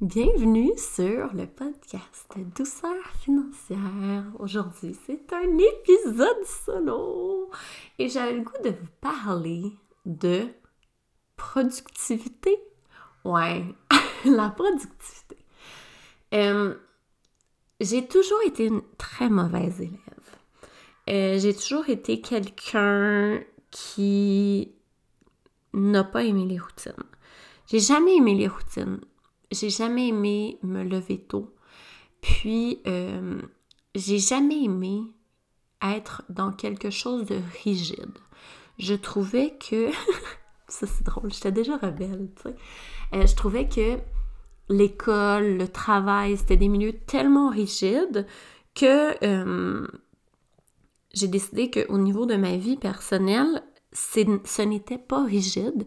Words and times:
Bienvenue 0.00 0.70
sur 0.76 1.34
le 1.34 1.48
podcast 1.48 2.32
Douceur 2.56 3.04
financière. 3.20 4.22
Aujourd'hui, 4.38 4.96
c'est 5.04 5.32
un 5.32 5.58
épisode 5.58 6.44
solo 6.44 7.50
et 7.98 8.08
j'avais 8.08 8.34
le 8.34 8.42
goût 8.42 8.62
de 8.62 8.70
vous 8.70 8.86
parler 9.00 9.72
de 10.06 10.46
productivité. 11.34 12.62
Ouais, 13.24 13.64
la 14.24 14.50
productivité. 14.50 15.36
Euh, 16.32 16.76
j'ai 17.80 18.06
toujours 18.06 18.42
été 18.46 18.66
une 18.66 18.82
très 18.98 19.28
mauvaise 19.28 19.80
élève. 19.80 19.98
Euh, 21.10 21.40
j'ai 21.40 21.56
toujours 21.56 21.88
été 21.88 22.20
quelqu'un 22.20 23.40
qui 23.72 24.76
n'a 25.72 26.04
pas 26.04 26.22
aimé 26.22 26.46
les 26.46 26.60
routines. 26.60 26.92
J'ai 27.66 27.80
jamais 27.80 28.14
aimé 28.14 28.36
les 28.36 28.46
routines 28.46 29.00
j'ai 29.50 29.70
jamais 29.70 30.08
aimé 30.08 30.58
me 30.62 30.82
lever 30.82 31.18
tôt. 31.18 31.54
Puis, 32.20 32.80
euh, 32.86 33.40
j'ai 33.94 34.18
jamais 34.18 34.64
aimé 34.64 35.02
être 35.82 36.22
dans 36.28 36.52
quelque 36.52 36.90
chose 36.90 37.24
de 37.26 37.38
rigide. 37.62 38.18
Je 38.78 38.94
trouvais 38.94 39.56
que. 39.58 39.90
ça, 40.68 40.86
c'est 40.86 41.04
drôle, 41.04 41.32
j'étais 41.32 41.52
déjà 41.52 41.76
rebelle, 41.76 42.30
tu 42.36 42.42
sais. 42.42 42.56
Euh, 43.14 43.26
je 43.26 43.34
trouvais 43.34 43.68
que 43.68 43.98
l'école, 44.68 45.56
le 45.56 45.68
travail, 45.68 46.36
c'était 46.36 46.56
des 46.56 46.68
milieux 46.68 46.92
tellement 46.92 47.48
rigides 47.48 48.26
que 48.74 49.24
euh, 49.24 49.86
j'ai 51.14 51.28
décidé 51.28 51.70
qu'au 51.70 51.98
niveau 51.98 52.26
de 52.26 52.36
ma 52.36 52.56
vie 52.56 52.76
personnelle, 52.76 53.62
ce 53.92 54.62
n'était 54.62 54.98
pas 54.98 55.24
rigide. 55.24 55.86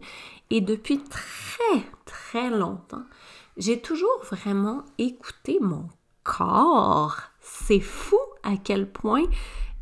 Et 0.50 0.60
depuis 0.60 0.98
très, 0.98 1.82
très 2.04 2.50
longtemps, 2.50 3.04
j'ai 3.56 3.80
toujours 3.80 4.22
vraiment 4.30 4.84
écouté 4.98 5.58
mon 5.60 5.88
corps. 6.24 7.18
C'est 7.40 7.80
fou 7.80 8.18
à 8.42 8.56
quel 8.56 8.90
point 8.90 9.24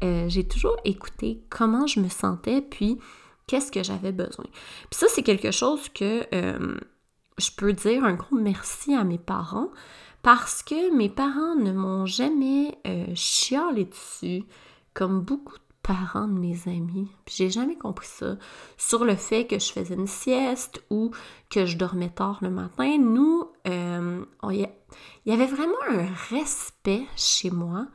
euh, 0.02 0.28
j'ai 0.28 0.46
toujours 0.46 0.76
écouté 0.84 1.42
comment 1.50 1.86
je 1.86 2.00
me 2.00 2.08
sentais, 2.08 2.62
puis 2.62 2.98
qu'est-ce 3.46 3.70
que 3.72 3.82
j'avais 3.82 4.12
besoin. 4.12 4.46
Puis 4.90 4.98
ça, 4.98 5.06
c'est 5.08 5.22
quelque 5.22 5.50
chose 5.50 5.88
que 5.88 6.26
euh, 6.34 6.78
je 7.38 7.50
peux 7.56 7.72
dire 7.72 8.04
un 8.04 8.14
gros 8.14 8.36
merci 8.36 8.94
à 8.94 9.04
mes 9.04 9.18
parents 9.18 9.70
parce 10.22 10.62
que 10.62 10.94
mes 10.94 11.08
parents 11.08 11.54
ne 11.54 11.72
m'ont 11.72 12.06
jamais 12.06 12.78
euh, 12.86 13.06
chialé 13.14 13.86
dessus 13.86 14.44
comme 14.94 15.20
beaucoup 15.20 15.56
de 15.56 15.62
parents 15.82 16.28
de 16.28 16.38
mes 16.38 16.58
amis. 16.66 17.08
j'ai 17.26 17.50
jamais 17.50 17.76
compris 17.76 18.06
ça. 18.06 18.36
Sur 18.76 19.04
le 19.04 19.16
fait 19.16 19.46
que 19.46 19.58
je 19.58 19.72
faisais 19.72 19.94
une 19.94 20.06
sieste 20.06 20.82
ou 20.90 21.10
que 21.48 21.66
je 21.66 21.76
dormais 21.76 22.10
tard 22.10 22.38
le 22.42 22.50
matin, 22.50 22.98
nous, 22.98 23.49
euh, 23.68 24.24
il 24.50 24.68
y 25.26 25.32
avait 25.32 25.46
vraiment 25.46 25.74
un 25.88 26.06
respect 26.30 27.02
chez 27.16 27.50
moi. 27.50 27.86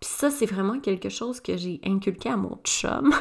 Puis 0.00 0.10
ça, 0.10 0.30
c'est 0.30 0.46
vraiment 0.46 0.80
quelque 0.80 1.08
chose 1.08 1.40
que 1.40 1.56
j'ai 1.56 1.80
inculqué 1.84 2.28
à 2.28 2.36
mon 2.36 2.58
chum 2.64 3.12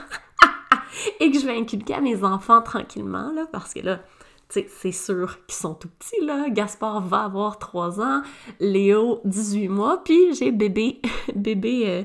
et 1.19 1.31
que 1.31 1.39
je 1.39 1.45
vais 1.45 1.57
inculquer 1.57 1.95
à 1.95 2.01
mes 2.01 2.23
enfants 2.23 2.61
tranquillement, 2.61 3.31
là, 3.33 3.47
parce 3.51 3.73
que 3.73 3.79
là, 3.79 4.01
c'est 4.49 4.91
sûr 4.91 5.43
qu'ils 5.47 5.55
sont 5.55 5.73
tout 5.73 5.87
petits, 5.87 6.23
là. 6.23 6.49
Gaspard 6.49 7.01
va 7.01 7.23
avoir 7.23 7.57
3 7.57 8.01
ans, 8.01 8.21
Léo, 8.59 9.19
18 9.25 9.67
mois, 9.67 10.03
puis 10.03 10.33
j'ai 10.35 10.51
bébé, 10.51 11.01
bébé 11.35 11.83
euh, 11.87 12.03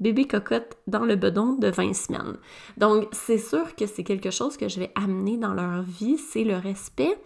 bébé 0.00 0.26
cocotte 0.26 0.76
dans 0.86 1.04
le 1.04 1.16
bedon 1.16 1.54
de 1.54 1.68
20 1.68 1.94
semaines. 1.94 2.36
Donc, 2.76 3.08
c'est 3.12 3.38
sûr 3.38 3.74
que 3.76 3.86
c'est 3.86 4.04
quelque 4.04 4.30
chose 4.30 4.56
que 4.56 4.68
je 4.68 4.80
vais 4.80 4.92
amener 4.94 5.38
dans 5.38 5.54
leur 5.54 5.82
vie, 5.82 6.18
c'est 6.18 6.44
le 6.44 6.56
respect 6.56 7.18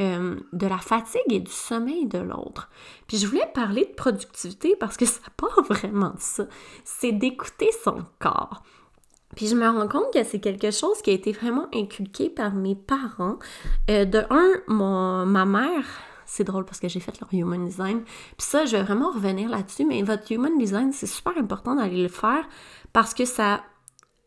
euh, 0.00 0.36
de 0.52 0.66
la 0.66 0.78
fatigue 0.78 1.20
et 1.30 1.40
du 1.40 1.50
sommeil 1.50 2.06
de 2.06 2.18
l'autre. 2.18 2.70
Puis 3.06 3.18
je 3.18 3.26
voulais 3.26 3.50
parler 3.52 3.84
de 3.84 3.94
productivité 3.94 4.74
parce 4.80 4.96
que 4.96 5.04
ça 5.04 5.20
part 5.36 5.62
vraiment 5.68 6.10
de 6.10 6.20
ça. 6.20 6.46
C'est 6.84 7.12
d'écouter 7.12 7.70
son 7.84 8.04
corps. 8.18 8.62
Puis 9.36 9.48
je 9.48 9.54
me 9.54 9.66
rends 9.66 9.88
compte 9.88 10.12
que 10.12 10.24
c'est 10.24 10.40
quelque 10.40 10.70
chose 10.70 11.00
qui 11.02 11.10
a 11.10 11.14
été 11.14 11.32
vraiment 11.32 11.66
inculqué 11.74 12.30
par 12.30 12.54
mes 12.54 12.74
parents. 12.74 13.38
Euh, 13.90 14.04
de 14.04 14.24
un, 14.30 14.52
mon, 14.66 15.26
ma 15.26 15.44
mère 15.44 15.84
c'est 16.32 16.44
drôle 16.44 16.64
parce 16.64 16.80
que 16.80 16.88
j'ai 16.88 17.00
fait 17.00 17.20
leur 17.20 17.28
human 17.32 17.66
design. 17.66 18.02
Puis 18.04 18.46
ça, 18.46 18.64
je 18.64 18.76
vais 18.76 18.82
vraiment 18.82 19.10
revenir 19.10 19.50
là-dessus, 19.50 19.84
mais 19.84 20.02
votre 20.02 20.32
human 20.32 20.56
design, 20.56 20.90
c'est 20.92 21.06
super 21.06 21.36
important 21.36 21.74
d'aller 21.74 22.02
le 22.02 22.08
faire 22.08 22.48
parce 22.94 23.12
que 23.12 23.26
ça, 23.26 23.62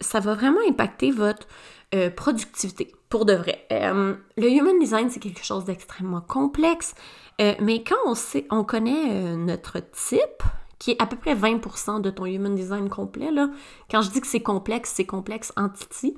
ça 0.01 0.19
va 0.19 0.35
vraiment 0.35 0.59
impacter 0.69 1.09
votre 1.09 1.47
euh, 1.95 2.09
productivité, 2.09 2.93
pour 3.09 3.25
de 3.25 3.33
vrai. 3.33 3.65
Euh, 3.71 4.15
le 4.37 4.49
human 4.49 4.77
design, 4.79 5.09
c'est 5.09 5.19
quelque 5.19 5.43
chose 5.43 5.65
d'extrêmement 5.65 6.21
complexe, 6.21 6.93
euh, 7.41 7.53
mais 7.61 7.83
quand 7.83 7.95
on, 8.05 8.15
sait, 8.15 8.45
on 8.51 8.63
connaît 8.63 9.35
notre 9.35 9.79
type, 9.79 10.43
qui 10.77 10.91
est 10.91 11.01
à 11.01 11.05
peu 11.05 11.15
près 11.15 11.33
20% 11.33 12.01
de 12.01 12.09
ton 12.09 12.25
human 12.25 12.53
design 12.53 12.89
complet, 12.89 13.31
là, 13.31 13.49
quand 13.89 14.01
je 14.01 14.11
dis 14.11 14.21
que 14.21 14.27
c'est 14.27 14.41
complexe, 14.41 14.91
c'est 14.93 15.05
complexe 15.05 15.53
entity, 15.55 16.17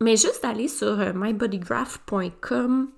mais 0.00 0.16
juste 0.16 0.44
aller 0.44 0.68
sur 0.68 1.14
mybodygraph.com 1.14 2.88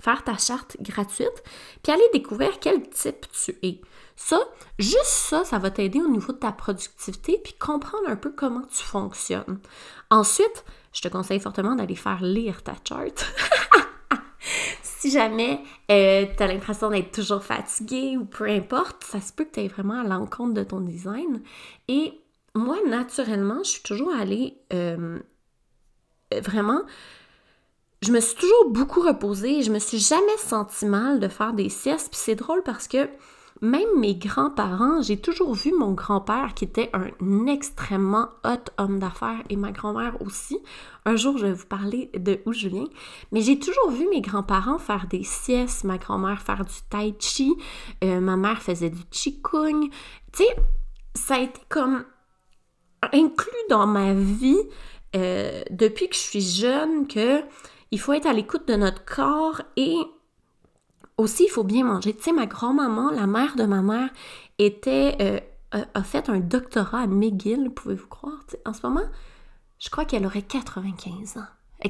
faire 0.00 0.24
ta 0.24 0.36
charte 0.36 0.76
gratuite, 0.80 1.42
puis 1.82 1.92
aller 1.92 2.08
découvrir 2.12 2.58
quel 2.60 2.88
type 2.90 3.26
tu 3.32 3.56
es. 3.62 3.80
Ça, 4.16 4.38
juste 4.78 5.04
ça, 5.04 5.44
ça 5.44 5.58
va 5.58 5.70
t'aider 5.70 6.00
au 6.00 6.08
niveau 6.08 6.32
de 6.32 6.38
ta 6.38 6.52
productivité, 6.52 7.40
puis 7.42 7.54
comprendre 7.54 8.08
un 8.08 8.16
peu 8.16 8.30
comment 8.30 8.62
tu 8.62 8.82
fonctionnes. 8.82 9.58
Ensuite, 10.10 10.64
je 10.92 11.00
te 11.00 11.08
conseille 11.08 11.40
fortement 11.40 11.74
d'aller 11.74 11.96
faire 11.96 12.22
lire 12.22 12.62
ta 12.62 12.74
charte. 12.86 13.26
si 14.82 15.10
jamais 15.10 15.60
euh, 15.90 16.26
tu 16.36 16.42
as 16.42 16.46
l'impression 16.46 16.90
d'être 16.90 17.12
toujours 17.12 17.42
fatigué 17.42 18.16
ou 18.16 18.24
peu 18.24 18.48
importe, 18.48 19.04
ça 19.04 19.20
se 19.20 19.32
peut 19.32 19.44
que 19.44 19.54
tu 19.54 19.60
aies 19.60 19.68
vraiment 19.68 20.00
à 20.00 20.04
l'encontre 20.04 20.54
de 20.54 20.62
ton 20.62 20.80
design. 20.80 21.42
Et 21.88 22.20
moi, 22.54 22.76
naturellement, 22.86 23.62
je 23.64 23.70
suis 23.70 23.82
toujours 23.82 24.14
allée 24.14 24.56
euh, 24.72 25.18
vraiment 26.42 26.82
je 28.02 28.12
me 28.12 28.20
suis 28.20 28.36
toujours 28.36 28.70
beaucoup 28.70 29.00
reposée 29.00 29.62
je 29.62 29.70
me 29.70 29.78
suis 29.78 29.98
jamais 29.98 30.36
senti 30.36 30.84
mal 30.84 31.20
de 31.20 31.28
faire 31.28 31.54
des 31.54 31.68
siestes. 31.68 32.10
Puis 32.10 32.20
c'est 32.22 32.34
drôle 32.34 32.62
parce 32.62 32.86
que 32.86 33.08
même 33.62 33.98
mes 33.98 34.16
grands-parents, 34.16 35.00
j'ai 35.02 35.16
toujours 35.16 35.54
vu 35.54 35.72
mon 35.72 35.92
grand-père 35.92 36.54
qui 36.54 36.64
était 36.64 36.90
un 36.92 37.46
extrêmement 37.46 38.28
hot 38.44 38.70
homme 38.78 38.98
d'affaires 38.98 39.42
et 39.48 39.56
ma 39.56 39.70
grand-mère 39.70 40.20
aussi. 40.20 40.58
Un 41.06 41.16
jour, 41.16 41.38
je 41.38 41.46
vais 41.46 41.52
vous 41.52 41.66
parler 41.66 42.10
de 42.14 42.40
où 42.46 42.52
je 42.52 42.68
viens. 42.68 42.88
Mais 43.32 43.40
j'ai 43.40 43.58
toujours 43.58 43.90
vu 43.90 44.08
mes 44.08 44.20
grands-parents 44.20 44.78
faire 44.78 45.06
des 45.08 45.22
siestes, 45.22 45.84
ma 45.84 45.98
grand-mère 45.98 46.42
faire 46.42 46.64
du 46.64 46.74
tai 46.90 47.14
chi, 47.18 47.54
euh, 48.02 48.20
ma 48.20 48.36
mère 48.36 48.60
faisait 48.60 48.90
du 48.90 49.04
qigong. 49.04 49.88
Tu 50.32 50.42
sais, 50.42 50.56
ça 51.14 51.36
a 51.36 51.40
été 51.40 51.60
comme 51.68 52.04
inclus 53.12 53.52
dans 53.70 53.86
ma 53.86 54.14
vie 54.14 54.62
euh, 55.14 55.62
depuis 55.70 56.08
que 56.08 56.16
je 56.16 56.20
suis 56.20 56.40
jeune 56.40 57.06
que 57.06 57.40
il 57.92 58.00
faut 58.00 58.12
être 58.12 58.26
à 58.26 58.32
l'écoute 58.32 58.66
de 58.66 58.74
notre 58.74 59.04
corps 59.04 59.62
et 59.76 59.96
aussi, 61.16 61.44
il 61.44 61.50
faut 61.50 61.64
bien 61.64 61.84
manger. 61.84 62.14
Tu 62.14 62.22
sais, 62.22 62.32
ma 62.32 62.46
grand-maman, 62.46 63.10
la 63.10 63.26
mère 63.26 63.56
de 63.56 63.64
ma 63.64 63.82
mère, 63.82 64.10
était, 64.58 65.16
euh, 65.20 65.84
a, 65.94 66.02
fait 66.02 66.28
un 66.28 66.40
doctorat 66.40 67.00
à 67.00 67.06
McGill, 67.06 67.70
pouvez-vous 67.70 68.06
croire? 68.06 68.44
en 68.64 68.72
ce 68.72 68.80
moment, 68.84 69.06
je 69.78 69.90
crois 69.90 70.04
qu'elle 70.04 70.26
aurait 70.26 70.42
95 70.42 71.38
ans. 71.38 71.46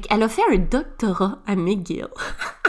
Elle 0.09 0.23
a 0.23 0.29
fait 0.29 0.41
un 0.51 0.57
doctorat 0.57 1.39
à 1.45 1.55
McGill. 1.55 2.07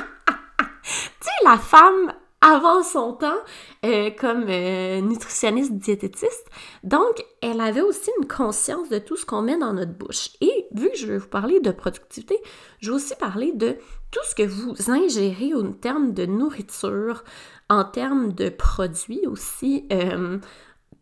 tu 0.85 0.93
sais, 1.21 1.45
la 1.45 1.59
femme 1.59 2.13
avant 2.47 2.85
son 2.85 3.13
temps 3.13 3.41
euh, 3.85 4.11
comme 4.11 4.45
euh, 4.49 5.01
nutritionniste 5.01 5.73
diététiste. 5.73 6.47
Donc, 6.85 7.25
elle 7.43 7.61
avait 7.61 7.81
aussi 7.81 8.11
une 8.21 8.29
conscience 8.29 8.89
de 8.89 8.99
tout 8.99 9.17
ce 9.17 9.27
qu'on 9.27 9.43
met 9.43 9.59
dans 9.59 9.73
notre 9.73 9.93
bouche. 9.93 10.31
Et 10.41 10.69
vu 10.73 10.89
que 10.91 10.97
je 10.97 11.07
vais 11.09 11.19
vous 11.19 11.27
parler 11.27 11.59
de 11.59 11.73
productivité, 11.73 12.39
je 12.79 12.91
vais 12.91 12.97
aussi 12.97 13.17
parler 13.17 13.51
de 13.53 13.77
tout 14.13 14.21
ce 14.31 14.37
que 14.37 14.45
vous 14.45 14.75
ingérez 14.89 15.55
en 15.55 15.73
termes 15.73 16.15
de 16.15 16.25
nourriture, 16.25 17.25
en 17.69 17.83
termes 17.83 18.33
de 18.33 18.49
produits 18.49 19.27
aussi. 19.27 19.85
Euh, 19.93 20.39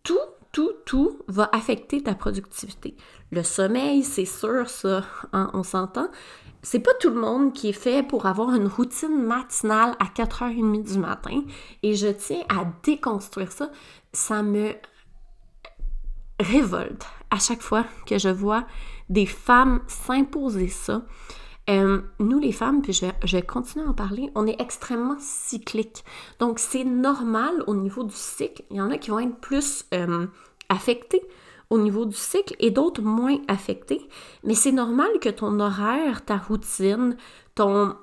tout, 0.02 0.18
tout, 0.50 0.72
tout 0.86 1.18
va 1.28 1.50
affecter 1.52 2.02
ta 2.02 2.14
productivité. 2.14 2.96
Le 3.32 3.42
sommeil, 3.42 4.02
c'est 4.02 4.24
sûr, 4.24 4.70
ça, 4.70 5.04
hein, 5.34 5.50
on 5.52 5.62
s'entend 5.62 6.08
c'est 6.64 6.80
pas 6.80 6.94
tout 6.98 7.10
le 7.10 7.20
monde 7.20 7.52
qui 7.52 7.68
est 7.68 7.72
fait 7.72 8.02
pour 8.02 8.24
avoir 8.24 8.54
une 8.54 8.66
routine 8.66 9.22
matinale 9.22 9.94
à 10.00 10.06
4h30 10.06 10.82
du 10.82 10.98
matin. 10.98 11.42
Et 11.82 11.94
je 11.94 12.08
tiens 12.08 12.42
à 12.48 12.64
déconstruire 12.82 13.52
ça. 13.52 13.70
Ça 14.14 14.42
me 14.42 14.72
révolte 16.40 17.06
à 17.30 17.38
chaque 17.38 17.60
fois 17.60 17.84
que 18.06 18.18
je 18.18 18.30
vois 18.30 18.66
des 19.10 19.26
femmes 19.26 19.82
s'imposer 19.86 20.68
ça. 20.68 21.02
Euh, 21.68 22.00
nous, 22.18 22.38
les 22.38 22.52
femmes, 22.52 22.80
puis 22.80 22.94
je 22.94 23.06
vais, 23.30 23.42
continuer 23.42 23.84
à 23.84 23.90
en 23.90 23.94
parler, 23.94 24.30
on 24.34 24.46
est 24.46 24.60
extrêmement 24.60 25.16
cyclique. 25.18 26.02
Donc, 26.38 26.58
c'est 26.58 26.84
normal 26.84 27.62
au 27.66 27.74
niveau 27.74 28.04
du 28.04 28.14
cycle. 28.14 28.64
Il 28.70 28.78
y 28.78 28.80
en 28.80 28.90
a 28.90 28.96
qui 28.96 29.10
vont 29.10 29.20
être 29.20 29.36
plus 29.36 29.84
euh, 29.92 30.26
affectés 30.70 31.22
au 31.74 31.78
niveau 31.78 32.04
du 32.04 32.16
cycle 32.16 32.54
et 32.60 32.70
d'autres 32.70 33.02
moins 33.02 33.38
affectés. 33.48 34.08
Mais 34.44 34.54
c'est 34.54 34.72
normal 34.72 35.10
que 35.20 35.28
ton 35.28 35.58
horaire, 35.58 36.24
ta 36.24 36.36
routine, 36.36 37.16
ton 37.56 37.96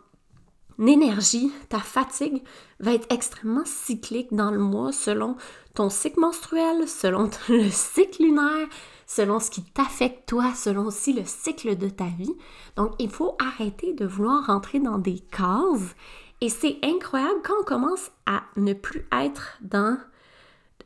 énergie, 0.78 1.52
ta 1.70 1.80
fatigue 1.80 2.44
va 2.80 2.94
être 2.94 3.08
extrêmement 3.14 3.64
cyclique 3.66 4.34
dans 4.34 4.52
le 4.52 4.60
mois 4.60 4.92
selon 4.92 5.38
ton 5.74 5.90
cycle 5.90 6.20
menstruel, 6.20 6.86
selon 6.88 7.30
le 7.50 7.70
cycle 7.70 8.24
lunaire, 8.24 8.68
selon 9.08 9.40
ce 9.40 9.50
qui 9.50 9.64
t'affecte 9.64 10.28
toi, 10.28 10.54
selon 10.54 10.86
aussi 10.86 11.14
le 11.14 11.24
cycle 11.24 11.78
de 11.78 11.88
ta 11.88 12.08
vie. 12.08 12.36
Donc, 12.76 12.92
il 13.00 13.10
faut 13.10 13.38
arrêter 13.40 13.94
de 13.94 14.06
vouloir 14.06 14.48
rentrer 14.48 14.80
dans 14.80 14.98
des 14.98 15.20
cases. 15.20 15.96
Et 16.42 16.50
c'est 16.50 16.78
incroyable 16.84 17.40
quand 17.44 17.54
on 17.62 17.64
commence 17.64 18.12
à 18.26 18.42
ne 18.58 18.74
plus 18.74 19.08
être 19.14 19.60
dans 19.62 19.98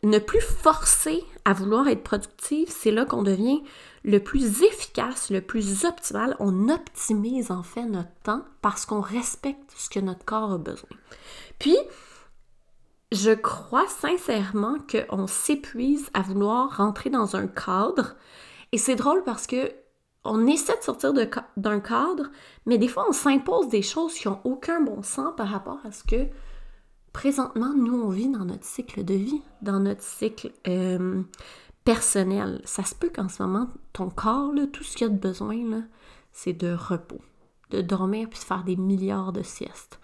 ne 0.06 0.20
plus 0.20 0.42
forcer 0.42 1.24
à 1.46 1.54
vouloir 1.54 1.88
être 1.88 2.04
productif, 2.04 2.70
c'est 2.70 2.92
là 2.92 3.06
qu'on 3.06 3.24
devient 3.24 3.62
le 4.04 4.20
plus 4.20 4.62
efficace, 4.64 5.32
le 5.32 5.42
plus 5.42 5.84
optimal. 5.86 6.36
On 6.40 6.70
optimise 6.70 7.52
en 7.52 7.64
fait 7.64 7.86
notre 7.86 8.14
temps 8.24 8.44
parce 8.62 8.86
qu'on 8.86 9.02
respecte 9.02 9.72
ce 9.76 9.90
que 9.90 10.00
notre 10.00 10.24
corps 10.24 10.54
a 10.54 10.58
besoin. 10.58 10.90
Puis, 11.60 11.78
je 13.12 13.32
crois 13.32 13.88
sincèrement 13.88 14.78
qu'on 14.90 15.28
s'épuise 15.28 16.10
à 16.14 16.22
vouloir 16.22 16.78
rentrer 16.78 17.10
dans 17.10 17.36
un 17.36 17.48
cadre. 17.48 18.16
Et 18.72 18.78
c'est 18.78 18.96
drôle 18.96 19.24
parce 19.24 19.48
que 19.48 19.72
on 20.24 20.48
essaie 20.48 20.76
de 20.76 20.84
sortir 20.84 21.14
d'un 21.14 21.80
cadre, 21.80 22.32
mais 22.66 22.80
des 22.80 22.88
fois 22.88 23.06
on 23.08 23.14
s'impose 23.14 23.70
des 23.70 23.84
choses 23.84 24.16
qui 24.16 24.28
n'ont 24.28 24.42
aucun 24.44 24.82
bon 24.82 25.04
sens 25.04 25.34
par 25.38 25.48
rapport 25.48 25.80
à 25.86 25.92
ce 25.92 26.04
que 26.04 26.28
présentement, 27.16 27.74
nous, 27.74 27.96
on 27.96 28.10
vit 28.10 28.28
dans 28.28 28.44
notre 28.44 28.66
cycle 28.66 29.06
de 29.06 29.14
vie, 29.14 29.42
dans 29.62 29.80
notre 29.80 30.02
cycle 30.02 30.52
euh, 30.68 31.24
personnel. 31.86 32.60
Ça 32.66 32.84
se 32.84 32.94
peut 32.94 33.10
qu'en 33.10 33.30
ce 33.30 33.42
moment, 33.42 33.70
ton 33.94 34.10
corps, 34.10 34.52
tout 34.74 34.84
ce 34.84 34.98
qu'il 34.98 35.08
a 35.08 35.10
de 35.10 35.18
besoin, 35.18 35.86
c'est 36.34 36.52
de 36.52 36.74
repos, 36.74 37.22
de 37.70 37.80
dormir 37.80 38.28
puis 38.30 38.38
de 38.38 38.44
faire 38.44 38.66
des 38.66 38.76
milliards 38.76 39.32
de 39.32 39.44
siestes. 39.44 40.02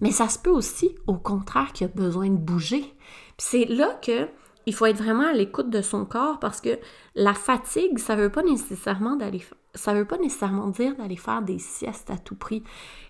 Mais 0.00 0.10
ça 0.10 0.30
se 0.30 0.38
peut 0.38 0.50
aussi, 0.50 0.96
au 1.06 1.18
contraire, 1.18 1.70
qu'il 1.74 1.84
a 1.86 1.88
besoin 1.88 2.30
de 2.30 2.38
bouger. 2.38 2.94
c'est 3.36 3.66
là 3.66 3.98
que 4.00 4.26
il 4.64 4.74
faut 4.74 4.86
être 4.86 4.96
vraiment 4.96 5.28
à 5.28 5.34
l'écoute 5.34 5.68
de 5.68 5.82
son 5.82 6.06
corps 6.06 6.38
parce 6.38 6.62
que 6.62 6.78
la 7.14 7.34
fatigue, 7.34 7.98
ça 7.98 8.16
veut 8.16 8.32
pas 8.32 8.42
nécessairement 8.42 9.16
d'aller 9.16 9.42
ça 9.74 9.92
veut 9.92 10.06
pas 10.06 10.16
nécessairement 10.16 10.68
dire 10.68 10.96
d'aller 10.96 11.16
faire 11.16 11.42
des 11.42 11.58
siestes 11.58 12.08
à 12.08 12.16
tout 12.16 12.36
prix. 12.36 12.62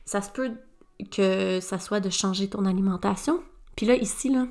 Ça 0.05 0.23
se 0.23 0.31
peut 0.31 0.53
que 1.11 1.61
ça 1.61 1.79
soit 1.79 2.01
de 2.01 2.11
changer 2.11 2.49
ton 2.49 2.65
alimentation. 2.65 3.43
Puis 3.77 3.87
là, 3.87 3.97
ici, 3.97 4.29
là, 4.29 4.47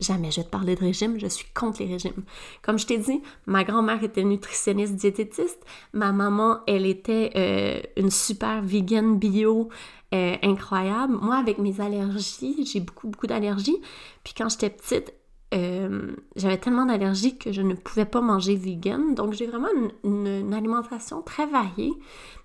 jamais 0.00 0.30
je 0.30 0.40
vais 0.40 0.44
te 0.44 0.50
parler 0.50 0.74
de 0.74 0.80
régime, 0.80 1.18
je 1.18 1.26
suis 1.26 1.46
contre 1.54 1.82
les 1.82 1.90
régimes. 1.90 2.22
Comme 2.62 2.78
je 2.78 2.86
t'ai 2.86 2.98
dit, 2.98 3.20
ma 3.46 3.64
grand-mère 3.64 4.02
était 4.02 4.24
nutritionniste 4.24 4.94
diététiste, 4.94 5.64
ma 5.92 6.12
maman, 6.12 6.58
elle 6.66 6.86
était 6.86 7.30
euh, 7.36 7.80
une 7.96 8.10
super 8.10 8.62
vegan 8.62 9.18
bio 9.18 9.68
euh, 10.14 10.36
incroyable. 10.42 11.14
Moi, 11.20 11.36
avec 11.36 11.58
mes 11.58 11.80
allergies, 11.80 12.64
j'ai 12.64 12.80
beaucoup, 12.80 13.08
beaucoup 13.08 13.26
d'allergies. 13.26 13.80
Puis 14.24 14.34
quand 14.36 14.48
j'étais 14.48 14.70
petite, 14.70 15.12
euh, 15.54 16.12
j'avais 16.36 16.58
tellement 16.58 16.84
d'allergies 16.84 17.38
que 17.38 17.52
je 17.52 17.62
ne 17.62 17.74
pouvais 17.74 18.04
pas 18.04 18.20
manger 18.20 18.54
vegan. 18.54 19.14
Donc, 19.14 19.32
j'ai 19.32 19.46
vraiment 19.46 19.68
une, 20.04 20.54
alimentation 20.54 21.22
très 21.22 21.46
variée, 21.46 21.92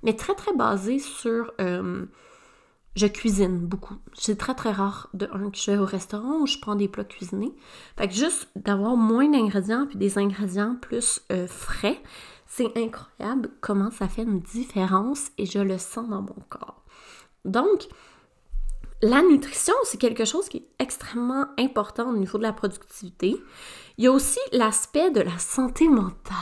mais 0.04 0.14
très, 0.14 0.36
très 0.36 0.54
basée 0.54 1.00
sur 1.00 1.52
je 2.96 3.08
cuisine 3.08 3.58
beaucoup. 3.58 3.96
C'est 4.14 4.38
très 4.38 4.54
très 4.54 4.72
rare 4.72 5.10
de 5.14 5.28
un 5.34 5.50
que 5.50 5.58
je 5.58 5.72
vais 5.72 5.78
au 5.78 5.86
restaurant 5.86 6.40
où 6.42 6.48
je 6.48 6.60
prends 6.60 6.76
des 6.76 6.88
plats 6.88 7.04
cuisinés. 7.04 7.54
Fait 7.98 8.08
que 8.08 8.14
juste 8.14 8.48
d'avoir 8.56 8.96
moins 8.96 9.30
d'ingrédients 9.30 9.88
puis 9.88 9.98
des 9.98 10.18
ingrédients 10.18 10.76
plus 10.80 11.22
euh, 11.32 11.48
frais, 11.48 12.02
c'est 12.46 12.78
incroyable 12.78 13.50
comment 13.62 13.90
ça 13.90 14.08
fait 14.08 14.24
une 14.24 14.42
différence 14.42 15.32
et 15.38 15.46
je 15.46 15.60
le 15.60 15.80
sens 15.80 16.08
dans 16.08 16.22
mon 16.22 16.36
corps. 16.50 16.84
Donc, 17.46 17.88
la 19.02 19.22
nutrition, 19.22 19.74
c'est 19.84 20.00
quelque 20.00 20.24
chose 20.24 20.48
qui 20.48 20.58
est 20.58 20.68
extrêmement 20.80 21.48
important 21.58 22.10
au 22.10 22.16
niveau 22.16 22.38
de 22.38 22.44
la 22.44 22.54
productivité. 22.54 23.36
Il 23.98 24.04
y 24.04 24.08
a 24.08 24.12
aussi 24.12 24.40
l'aspect 24.52 25.12
de 25.12 25.20
la 25.20 25.38
santé 25.40 25.90
mentale. 25.90 26.38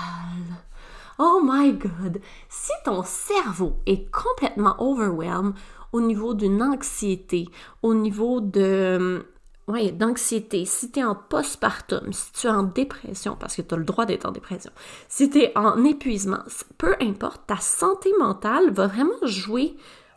Oh 1.17 1.41
my 1.43 1.73
god, 1.73 2.19
si 2.49 2.71
ton 2.83 3.03
cerveau 3.03 3.79
est 3.85 4.11
complètement 4.11 4.75
overwhelmed 4.79 5.53
au 5.91 6.01
niveau 6.01 6.33
d'une 6.33 6.61
anxiété, 6.61 7.47
au 7.81 7.93
niveau 7.93 8.41
de 8.41 9.25
ouais, 9.67 9.91
d'anxiété, 9.91 10.65
si 10.65 10.91
tu 10.91 10.99
es 10.99 11.03
en 11.03 11.15
postpartum, 11.15 12.11
si 12.11 12.31
tu 12.33 12.47
es 12.47 12.49
en 12.49 12.63
dépression, 12.63 13.35
parce 13.39 13.55
que 13.55 13.61
tu 13.61 13.73
as 13.73 13.77
le 13.77 13.85
droit 13.85 14.05
d'être 14.05 14.25
en 14.25 14.31
dépression, 14.31 14.71
si 15.07 15.29
tu 15.29 15.39
es 15.39 15.57
en 15.57 15.83
épuisement, 15.83 16.43
peu 16.77 16.95
importe, 16.99 17.47
ta 17.47 17.57
santé 17.57 18.11
mentale 18.19 18.71
va 18.71 18.87
vraiment 18.87 19.13
jouer 19.23 19.75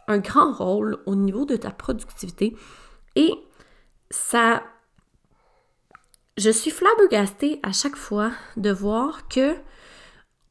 un 0.09 0.19
grand 0.19 0.53
rôle 0.53 0.99
au 1.07 1.15
niveau 1.15 1.45
de 1.45 1.57
ta 1.57 1.71
productivité. 1.71 2.57
Et 3.17 3.33
ça... 4.11 4.63
Je 6.37 6.51
suis 6.51 6.73
flabbergastée 6.73 7.61
à 7.63 7.71
chaque 7.71 7.95
fois 7.95 8.33
de 8.57 8.73
voir 8.73 9.29
que 9.29 9.55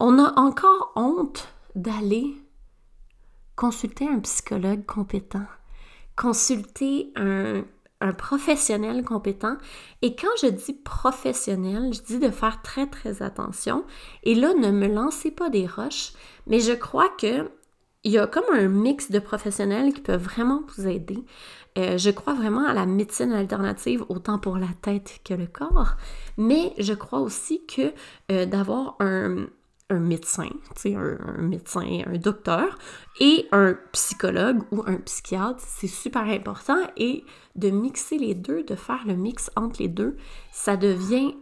on 0.00 0.18
a 0.18 0.40
encore 0.40 0.92
honte 0.96 1.46
d'aller 1.74 2.34
consulter 3.56 4.08
un 4.08 4.20
psychologue 4.20 4.84
compétent, 4.86 5.46
consulter 6.16 7.12
un, 7.16 7.64
professionnel 8.18 9.02
compétent. 9.02 9.56
Et 10.02 10.14
quand 10.14 10.36
je 10.42 10.48
dis 10.48 10.74
professionnel, 10.74 11.94
je 11.94 12.02
dis 12.02 12.18
de 12.18 12.28
faire 12.28 12.60
très 12.60 12.86
très 12.86 13.22
attention. 13.22 13.84
Et 14.24 14.34
là, 14.34 14.52
ne 14.52 14.70
me 14.70 14.88
lancez 14.88 15.30
pas 15.30 15.48
des 15.48 15.66
roches, 15.66 16.12
mais 16.46 16.60
je 16.60 16.72
crois 16.72 17.08
que 17.18 17.50
il 18.06 18.12
y 18.12 18.18
a 18.18 18.26
comme 18.26 18.44
un 18.52 18.68
mix 18.68 19.10
de 19.10 19.18
professionnels 19.18 19.94
qui 19.94 20.02
peuvent 20.02 20.22
vraiment 20.22 20.62
vous 20.76 20.86
aider. 20.86 21.24
Euh, 21.78 21.96
je 21.96 22.10
crois 22.10 22.34
vraiment 22.34 22.66
à 22.66 22.74
la 22.74 22.84
médecine 22.84 23.32
alternative, 23.32 24.04
autant 24.10 24.38
pour 24.38 24.58
la 24.58 24.68
tête 24.82 25.20
que 25.24 25.32
le 25.34 25.46
corps, 25.46 25.96
mais 26.36 26.74
je 26.78 26.92
crois 26.92 27.20
aussi 27.20 27.64
que 27.66 27.92
euh, 28.30 28.44
d'avoir 28.44 28.96
un, 29.00 29.46
un 29.90 30.00
médecin, 30.00 30.48
un, 30.86 31.18
un 31.38 31.42
médecin, 31.42 32.02
un 32.06 32.16
docteur, 32.16 32.78
et 33.20 33.46
un 33.52 33.76
psychologue 33.92 34.62
ou 34.70 34.82
un 34.86 34.96
psychiatre, 34.96 35.60
c'est 35.60 35.88
super 35.88 36.22
important. 36.22 36.78
Et 36.96 37.24
de 37.54 37.70
mixer 37.70 38.18
les 38.18 38.34
deux, 38.34 38.62
de 38.64 38.74
faire 38.74 39.04
le 39.06 39.14
mix 39.14 39.50
entre 39.56 39.82
les 39.82 39.88
deux, 39.88 40.16
ça 40.52 40.76
devient 40.76 41.34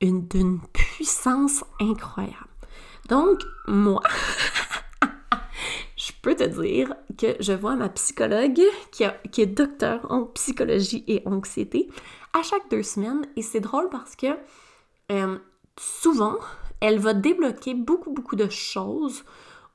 une 0.00 0.26
d'une 0.26 0.60
puissance 0.72 1.64
incroyable. 1.80 2.34
Donc, 3.08 3.40
moi, 3.66 4.02
je 5.96 6.12
peux 6.22 6.34
te 6.34 6.44
dire 6.44 6.94
que 7.16 7.36
je 7.40 7.52
vois 7.52 7.76
ma 7.76 7.88
psychologue 7.90 8.60
qui, 8.90 9.04
qui 9.30 9.42
est 9.42 9.46
docteur 9.46 10.10
en 10.10 10.24
psychologie 10.24 11.04
et 11.06 11.22
anxiété 11.26 11.88
à 12.32 12.42
chaque 12.42 12.68
deux 12.70 12.82
semaines. 12.82 13.26
Et 13.36 13.42
c'est 13.42 13.60
drôle 13.60 13.88
parce 13.90 14.16
que 14.16 14.26
euh, 15.12 15.38
souvent, 15.78 16.36
elle 16.80 16.98
va 16.98 17.14
débloquer 17.14 17.74
beaucoup, 17.74 18.12
beaucoup 18.12 18.36
de 18.36 18.48
choses 18.48 19.24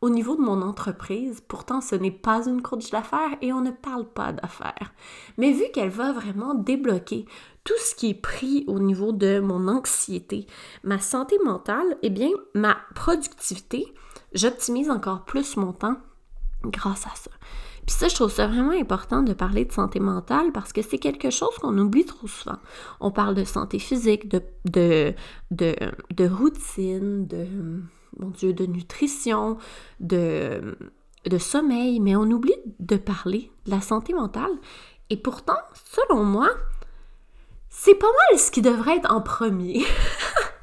au 0.01 0.10
niveau 0.10 0.36
de 0.36 0.41
mon 0.41 0.62
entreprise. 0.62 1.41
Pourtant, 1.48 1.79
ce 1.79 1.96
n'est 1.96 2.12
pas 2.12 2.48
une 2.48 2.62
coach 2.62 2.89
d'affaires 2.89 3.38
et 3.41 3.53
on 3.53 3.62
ne 3.62 3.72
parle 3.72 4.05
pas 4.05 4.34
d'affaires. 4.34 4.93
Mais 5.38 5.51
vu 5.51 5.65
qu'elle 5.74 5.89
va 5.89 6.12
vraiment 6.12 6.55
débloquer 6.55 7.25
tout 7.63 7.77
ce 7.77 7.93
qui 7.93 8.10
est 8.10 8.22
pris 8.22 8.63
au 8.67 8.79
niveau 8.79 9.12
de 9.12 9.39
mon 9.39 9.67
anxiété, 9.67 10.48
ma 10.84 11.00
santé 11.00 11.38
mentale, 11.46 11.98
eh 12.01 12.10
bien, 12.10 12.31
ma 12.55 12.77
productivité, 12.96 13.93
j'optimise 14.34 14.89
encore 14.89 15.25
plus 15.25 15.55
mon 15.58 15.72
temps 15.72 15.98
grâce 16.63 17.05
à 17.05 17.15
ça. 17.15 17.31
Puis 17.85 17.95
ça, 17.95 18.07
je 18.07 18.15
trouve 18.15 18.31
ça 18.31 18.47
vraiment 18.47 18.71
important 18.71 19.23
de 19.23 19.33
parler 19.33 19.65
de 19.65 19.71
santé 19.71 20.00
mentale 20.00 20.51
parce 20.51 20.71
que 20.71 20.81
c'est 20.81 20.97
quelque 20.97 21.29
chose 21.29 21.57
qu'on 21.59 21.77
oublie 21.77 22.05
trop 22.05 22.27
souvent. 22.27 22.57
On 23.00 23.11
parle 23.11 23.35
de 23.35 23.43
santé 23.43 23.79
physique, 23.79 24.29
de, 24.29 24.41
de, 24.65 25.13
de, 25.51 26.27
routine, 26.27 27.25
de, 27.25 27.47
mon 28.19 28.29
Dieu, 28.29 28.53
de 28.53 28.65
nutrition, 28.65 29.57
de, 30.00 30.77
de 31.25 31.38
sommeil, 31.38 32.00
mais 32.00 32.15
on 32.15 32.29
oublie 32.29 32.55
de 32.79 32.97
parler 32.97 33.51
de 33.65 33.71
la 33.71 33.81
santé 33.81 34.13
mentale. 34.13 34.51
Et 35.09 35.17
pourtant, 35.17 35.57
selon 35.73 36.23
moi, 36.23 36.50
c'est 37.69 37.95
pas 37.95 38.07
mal 38.07 38.39
ce 38.39 38.51
qui 38.51 38.61
devrait 38.61 38.97
être 38.97 39.11
en 39.11 39.21
premier. 39.21 39.83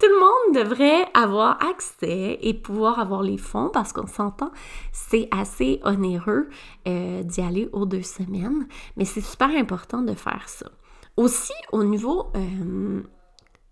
Tout 0.00 0.06
le 0.06 0.18
monde 0.18 0.64
devrait 0.64 1.06
avoir 1.12 1.62
accès 1.62 2.38
et 2.40 2.54
pouvoir 2.54 2.98
avoir 2.98 3.22
les 3.22 3.36
fonds 3.36 3.68
parce 3.68 3.92
qu'on 3.92 4.06
s'entend, 4.06 4.50
c'est 4.92 5.28
assez 5.30 5.78
onéreux 5.84 6.48
euh, 6.88 7.22
d'y 7.22 7.42
aller 7.42 7.68
aux 7.72 7.84
deux 7.84 8.02
semaines, 8.02 8.66
mais 8.96 9.04
c'est 9.04 9.20
super 9.20 9.50
important 9.50 10.00
de 10.00 10.14
faire 10.14 10.48
ça. 10.48 10.70
Aussi, 11.18 11.52
au 11.72 11.84
niveau... 11.84 12.32
Euh, 12.34 13.02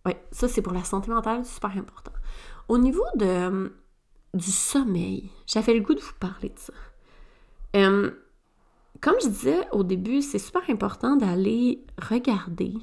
oui, 0.05 0.13
ça 0.31 0.49
c'est 0.49 0.61
pour 0.61 0.75
la 0.75 0.85
santé 0.85 1.11
mentale, 1.11 1.47
super 1.47 1.71
important. 1.71 2.13
Au 2.69 2.77
niveau 2.77 3.05
du 4.35 4.51
sommeil, 4.51 5.31
j'avais 5.47 5.73
le 5.73 5.81
goût 5.81 5.95
de 5.95 6.01
vous 6.01 6.15
parler 6.21 6.51
de 6.51 6.59
ça. 6.59 6.75
Euh, 7.77 8.11
comme 9.01 9.15
je 9.23 9.29
disais 9.29 9.61
au 9.73 9.83
début, 9.83 10.21
c'est 10.21 10.39
super 10.39 10.69
important 10.69 11.17
d'aller 11.17 11.87
regarder 11.99 12.75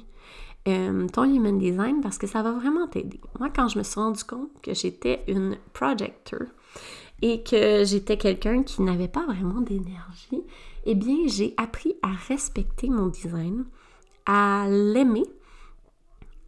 euh, 0.68 1.06
ton 1.08 1.24
human 1.24 1.58
design 1.58 2.00
parce 2.00 2.18
que 2.18 2.26
ça 2.26 2.42
va 2.42 2.52
vraiment 2.52 2.86
t'aider. 2.88 3.20
Moi, 3.38 3.50
quand 3.54 3.68
je 3.68 3.78
me 3.78 3.84
suis 3.84 4.00
rendu 4.00 4.24
compte 4.24 4.50
que 4.62 4.74
j'étais 4.74 5.22
une 5.28 5.56
projector, 5.72 6.40
et 7.22 7.42
que 7.42 7.84
j'étais 7.84 8.18
quelqu'un 8.18 8.62
qui 8.62 8.82
n'avait 8.82 9.08
pas 9.08 9.24
vraiment 9.24 9.60
d'énergie, 9.60 10.42
eh 10.84 10.94
bien, 10.94 11.16
j'ai 11.26 11.54
appris 11.56 11.96
à 12.02 12.12
respecter 12.28 12.88
mon 12.88 13.06
design, 13.06 13.64
à 14.26 14.66
l'aimer 14.68 15.24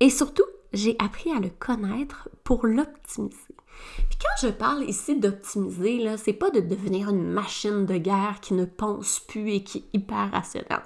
et 0.01 0.11
surtout, 0.11 0.45
j'ai 0.73 0.97
appris 0.99 1.31
à 1.33 1.41
le 1.41 1.49
connaître 1.49 2.29
pour 2.45 2.67
l'optimiser. 2.67 3.55
Puis 4.09 4.19
quand 4.21 4.47
je 4.47 4.53
parle 4.53 4.85
ici 4.85 5.19
d'optimiser, 5.19 5.99
là, 5.99 6.17
c'est 6.17 6.33
pas 6.33 6.51
de 6.51 6.61
devenir 6.61 7.11
une 7.11 7.25
machine 7.25 7.87
de 7.87 7.97
guerre 7.97 8.39
qui 8.41 8.55
ne 8.55 8.65
pense 8.65 9.21
plus 9.21 9.51
et 9.51 9.63
qui 9.63 9.79
est 9.79 9.99
hyper 9.99 10.31
rationnelle. 10.33 10.83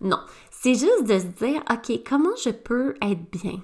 Non, 0.00 0.18
c'est 0.64 0.76
juste 0.76 1.04
de 1.04 1.18
se 1.18 1.26
dire, 1.44 1.62
OK, 1.70 2.00
comment 2.08 2.34
je 2.42 2.48
peux 2.48 2.94
être 3.02 3.30
bien? 3.30 3.60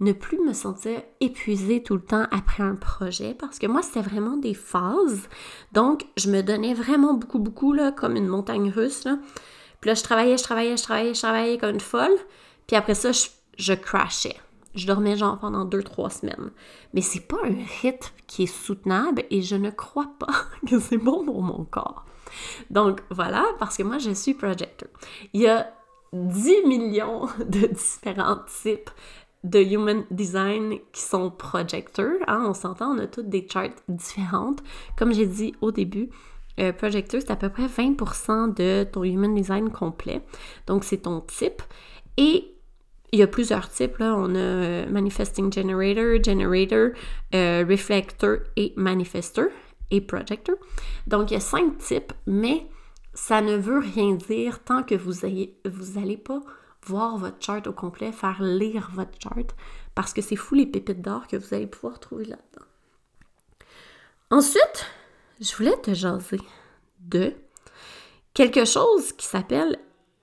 Ne 0.00 0.10
plus 0.10 0.40
me 0.40 0.52
sentir 0.52 1.00
épuisée 1.20 1.80
tout 1.80 1.94
le 1.94 2.02
temps 2.02 2.26
après 2.32 2.64
un 2.64 2.74
projet 2.74 3.34
parce 3.34 3.60
que 3.60 3.68
moi, 3.68 3.82
c'était 3.82 4.00
vraiment 4.00 4.36
des 4.36 4.52
phases. 4.52 5.28
Donc, 5.70 6.04
je 6.16 6.28
me 6.28 6.42
donnais 6.42 6.74
vraiment 6.74 7.14
beaucoup, 7.14 7.38
beaucoup, 7.38 7.72
là, 7.72 7.92
comme 7.92 8.16
une 8.16 8.26
montagne 8.26 8.68
russe. 8.68 9.04
Là. 9.04 9.18
Puis 9.80 9.90
là, 9.90 9.94
je 9.94 10.02
travaillais, 10.02 10.36
je 10.36 10.42
travaillais, 10.42 10.76
je 10.76 10.82
travaillais, 10.82 11.14
je 11.14 11.20
travaillais 11.20 11.56
comme 11.56 11.70
une 11.70 11.78
folle. 11.78 12.18
Puis 12.66 12.74
après 12.74 12.96
ça, 12.96 13.12
je, 13.12 13.26
je 13.56 13.74
crashais. 13.74 14.36
Je 14.74 14.88
dormais 14.88 15.16
genre 15.16 15.38
pendant 15.38 15.64
deux, 15.64 15.84
trois 15.84 16.10
semaines. 16.10 16.50
Mais 16.94 17.00
c'est 17.00 17.28
pas 17.28 17.38
un 17.44 17.54
rythme 17.80 18.12
qui 18.26 18.42
est 18.42 18.46
soutenable 18.46 19.22
et 19.30 19.40
je 19.40 19.54
ne 19.54 19.70
crois 19.70 20.10
pas 20.18 20.34
que 20.68 20.80
c'est 20.80 20.98
bon 20.98 21.24
pour 21.24 21.42
mon 21.42 21.62
corps. 21.62 22.04
Donc 22.70 23.04
voilà, 23.08 23.44
parce 23.60 23.76
que 23.76 23.84
moi 23.84 23.98
je 23.98 24.10
suis 24.10 24.34
projector. 24.34 24.88
Il 25.32 25.42
y 25.42 25.46
a 25.46 25.72
10 26.14 26.66
millions 26.66 27.26
de 27.38 27.66
différents 27.66 28.40
types 28.62 28.90
de 29.42 29.60
human 29.60 30.04
design 30.10 30.78
qui 30.92 31.02
sont 31.02 31.30
projecteurs. 31.30 32.16
Hein, 32.26 32.46
on 32.48 32.54
s'entend, 32.54 32.94
on 32.94 32.98
a 32.98 33.06
toutes 33.06 33.28
des 33.28 33.46
charts 33.46 33.68
différentes. 33.88 34.62
Comme 34.96 35.12
j'ai 35.12 35.26
dit 35.26 35.54
au 35.60 35.70
début, 35.70 36.08
euh, 36.58 36.72
c'est 36.80 37.30
à 37.30 37.36
peu 37.36 37.50
près 37.50 37.66
20% 37.66 38.54
de 38.54 38.84
ton 38.84 39.04
human 39.04 39.34
design 39.34 39.70
complet. 39.70 40.22
Donc 40.66 40.84
c'est 40.84 41.02
ton 41.02 41.20
type. 41.20 41.62
Et 42.16 42.54
il 43.14 43.18
y 43.18 43.22
a 43.22 43.26
plusieurs 43.28 43.68
types. 43.68 43.98
Là. 43.98 44.14
On 44.16 44.34
a 44.34 44.38
euh, 44.38 44.86
Manifesting 44.88 45.52
Generator, 45.52 46.22
Generator, 46.22 46.88
euh, 47.34 47.64
Reflector 47.68 48.38
et 48.56 48.72
Manifestor 48.76 49.46
et 49.90 50.00
Projector. 50.00 50.56
Donc, 51.06 51.30
il 51.30 51.34
y 51.34 51.36
a 51.36 51.40
cinq 51.40 51.78
types, 51.78 52.12
mais 52.26 52.66
ça 53.14 53.40
ne 53.40 53.56
veut 53.56 53.78
rien 53.78 54.14
dire 54.14 54.62
tant 54.62 54.82
que 54.82 54.94
vous 54.94 55.26
n'allez 55.26 55.56
allez 55.96 56.16
pas 56.16 56.40
voir 56.82 57.16
votre 57.16 57.40
chart 57.40 57.66
au 57.66 57.72
complet, 57.72 58.12
faire 58.12 58.42
lire 58.42 58.90
votre 58.92 59.18
chart, 59.22 59.54
parce 59.94 60.12
que 60.12 60.20
c'est 60.20 60.36
fou 60.36 60.54
les 60.54 60.66
pépites 60.66 61.00
d'or 61.00 61.26
que 61.26 61.36
vous 61.36 61.54
allez 61.54 61.66
pouvoir 61.66 61.98
trouver 62.00 62.24
là-dedans. 62.24 62.66
Ensuite, 64.30 64.86
je 65.40 65.54
voulais 65.56 65.76
te 65.80 65.94
jaser 65.94 66.40
de 67.00 67.32
quelque 68.34 68.64
chose 68.64 69.12
qui 69.12 69.26
s'appelle 69.26 69.78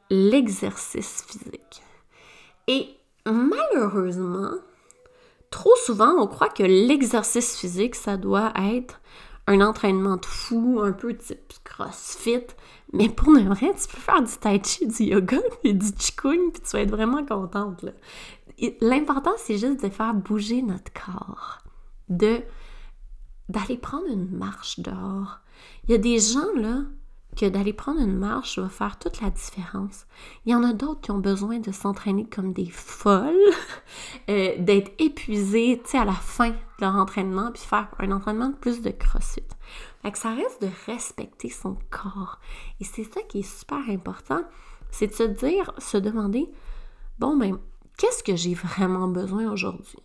l'exercice 0.10 1.24
physique. 1.28 1.82
Et 2.68 2.90
malheureusement, 3.26 4.52
trop 5.50 5.76
souvent, 5.78 6.14
on 6.18 6.28
croit 6.28 6.50
que 6.50 6.64
l'exercice 6.64 7.58
physique, 7.58 7.96
ça 7.96 8.18
doit 8.18 8.54
être 8.58 9.00
un 9.48 9.62
entraînement 9.62 10.18
de 10.18 10.26
fou, 10.26 10.80
un 10.84 10.92
peu 10.92 11.16
type 11.16 11.54
CrossFit. 11.64 12.48
Mais 12.94 13.10
pour 13.10 13.34
de 13.34 13.42
vrai, 13.42 13.74
tu 13.74 13.88
peux 13.88 14.02
faire 14.02 14.22
du 14.22 14.32
tai 14.38 14.62
chi, 14.64 14.88
du 14.88 15.04
yoga 15.04 15.40
et 15.64 15.74
du 15.74 15.92
qigong, 15.92 16.52
puis 16.52 16.62
tu 16.62 16.72
vas 16.72 16.82
être 16.82 16.92
vraiment 16.92 17.26
contente. 17.26 17.86
L'important, 18.82 19.32
c'est 19.38 19.58
juste 19.58 19.84
de 19.84 19.90
faire 19.90 20.14
bouger 20.14 20.62
notre 20.62 20.92
corps, 20.94 21.60
de 22.10 22.42
d'aller 23.50 23.78
prendre 23.78 24.08
une 24.08 24.30
marche 24.30 24.80
dehors. 24.80 25.40
Il 25.84 25.92
y 25.92 25.94
a 25.94 25.98
des 25.98 26.20
gens, 26.20 26.54
là, 26.56 26.84
que 27.36 27.48
d'aller 27.48 27.74
prendre 27.74 28.00
une 28.02 28.18
marche 28.18 28.60
va 28.60 28.70
faire 28.70 29.00
toute 29.00 29.22
la 29.22 29.30
différence. 29.30 30.06
Il 30.46 30.52
y 30.52 30.56
en 30.56 30.64
a 30.64 30.74
d'autres 30.74 31.02
qui 31.02 31.12
ont 31.12 31.18
besoin 31.18 31.60
de 31.60 31.72
s'entraîner 31.72 32.26
comme 32.26 32.54
des 32.54 32.70
folles, 32.70 33.36
euh, 34.30 34.56
d'être 34.58 34.92
épuisés, 35.00 35.82
tu 35.84 35.92
sais, 35.92 35.98
à 35.98 36.06
la 36.06 36.14
fin 36.14 36.50
de 36.50 36.56
leur 36.80 36.96
entraînement, 36.96 37.52
puis 37.52 37.62
faire 37.62 37.90
un 38.00 38.12
entraînement 38.12 38.50
de 38.50 38.56
plus 38.56 38.82
de 38.82 38.92
crossfit. 38.92 39.44
Fait 40.02 40.12
que 40.12 40.18
ça 40.18 40.34
reste 40.34 40.62
de 40.62 40.70
respecter 40.88 41.50
son 41.50 41.78
corps. 41.90 42.40
Et 42.80 42.84
c'est 42.84 43.04
ça 43.04 43.22
qui 43.22 43.40
est 43.40 43.60
super 43.60 43.90
important, 43.90 44.44
c'est 44.90 45.08
de 45.08 45.14
se 45.14 45.24
dire, 45.24 45.72
se 45.78 45.98
demander, 45.98 46.50
bon 47.20 47.38
ben, 47.38 47.60
qu'est-ce 47.98 48.24
que 48.24 48.36
j'ai 48.36 48.54
vraiment 48.54 49.08
besoin 49.08 49.52
aujourd'hui? 49.52 50.00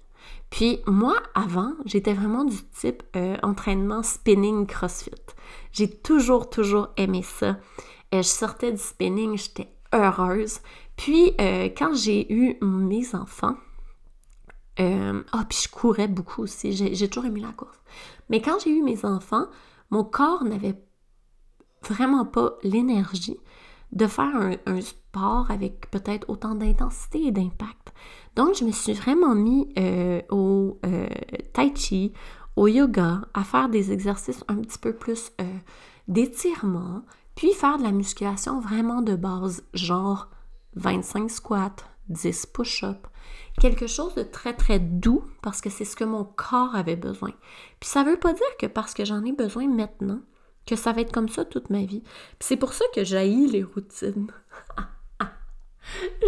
Puis 0.51 0.81
moi, 0.87 1.17
avant, 1.35 1.73
j'étais 1.85 2.13
vraiment 2.13 2.45
du 2.45 2.57
type 2.81 3.03
euh, 3.17 3.37
entraînement 3.43 4.03
spinning 4.03 4.67
CrossFit. 4.67 5.11
J'ai 5.73 5.91
toujours, 5.91 6.51
toujours 6.51 6.89
aimé 6.97 7.23
ça. 7.23 7.59
Euh, 8.15 8.23
je 8.23 8.23
sortais 8.23 8.73
du 8.73 8.79
spinning, 8.79 9.37
j'étais 9.37 9.69
heureuse. 9.93 10.61
Puis 10.97 11.33
euh, 11.41 11.69
quand 11.77 11.95
j'ai 11.95 12.33
eu 12.33 12.57
mes 12.61 13.15
enfants, 13.15 13.57
ah, 14.79 15.45
puis 15.49 15.59
je 15.65 15.69
courais 15.71 16.07
beaucoup 16.07 16.43
aussi, 16.43 16.73
j'ai 16.73 17.09
toujours 17.09 17.25
aimé 17.25 17.41
la 17.41 17.53
course. 17.53 17.79
Mais 18.29 18.43
quand 18.43 18.59
j'ai 18.63 18.71
eu 18.71 18.83
mes 18.83 19.07
enfants, 19.07 19.47
mon 19.91 20.05
corps 20.05 20.45
n'avait 20.45 20.81
vraiment 21.83 22.25
pas 22.25 22.57
l'énergie 22.63 23.39
de 23.93 24.07
faire 24.07 24.51
un 24.67 24.81
sport 24.81 25.51
avec 25.51 25.91
peut-être 25.91 26.29
autant 26.29 26.55
d'intensité 26.55 27.27
et 27.27 27.33
d'impact. 27.33 27.93
Donc, 28.37 28.55
je 28.55 28.65
me 28.65 28.71
suis 28.71 28.93
vraiment 28.93 29.35
mis 29.35 29.73
euh, 29.79 30.21
au 30.31 30.79
euh, 30.85 31.09
tai 31.55 31.73
chi, 31.75 32.13
au 32.55 32.69
yoga, 32.69 33.23
à 33.33 33.45
faire 33.45 33.69
des 33.69 33.93
exercices 33.93 34.45
un 34.49 34.57
petit 34.57 34.79
peu 34.79 34.93
plus 34.93 35.33
euh, 35.41 35.45
d'étirement, 36.07 37.03
puis 37.35 37.53
faire 37.53 37.79
de 37.79 37.83
la 37.83 37.93
musculation 37.93 38.61
vraiment 38.61 39.01
de 39.01 39.17
base, 39.17 39.65
genre 39.73 40.29
25 40.75 41.31
squats, 41.31 41.77
10 42.09 42.47
push-ups, 42.47 43.09
quelque 43.61 43.87
chose 43.87 44.15
de 44.15 44.23
très 44.23 44.55
très 44.55 44.79
doux 44.79 45.25
parce 45.43 45.61
que 45.61 45.71
c'est 45.71 45.85
ce 45.85 45.97
que 45.97 46.05
mon 46.05 46.25
corps 46.25 46.75
avait 46.75 46.97
besoin. 46.97 47.33
Puis 47.81 47.89
ça 47.89 48.05
veut 48.05 48.19
pas 48.19 48.33
dire 48.33 48.57
que 48.59 48.67
parce 48.67 48.95
que 48.95 49.05
j'en 49.05 49.25
ai 49.25 49.33
besoin 49.33 49.69
maintenant, 49.69 50.21
que 50.67 50.77
ça 50.77 50.93
va 50.93 51.01
être 51.01 51.13
comme 51.13 51.29
ça 51.29 51.45
toute 51.45 51.71
ma 51.71 51.85
vie. 51.85 52.03
Puis 52.03 52.41
c'est 52.41 52.57
pour 52.57 52.73
ça 52.73 52.85
que 52.95 53.05
j'haïs 53.05 53.47
les 53.47 53.63
routines. 53.63 54.31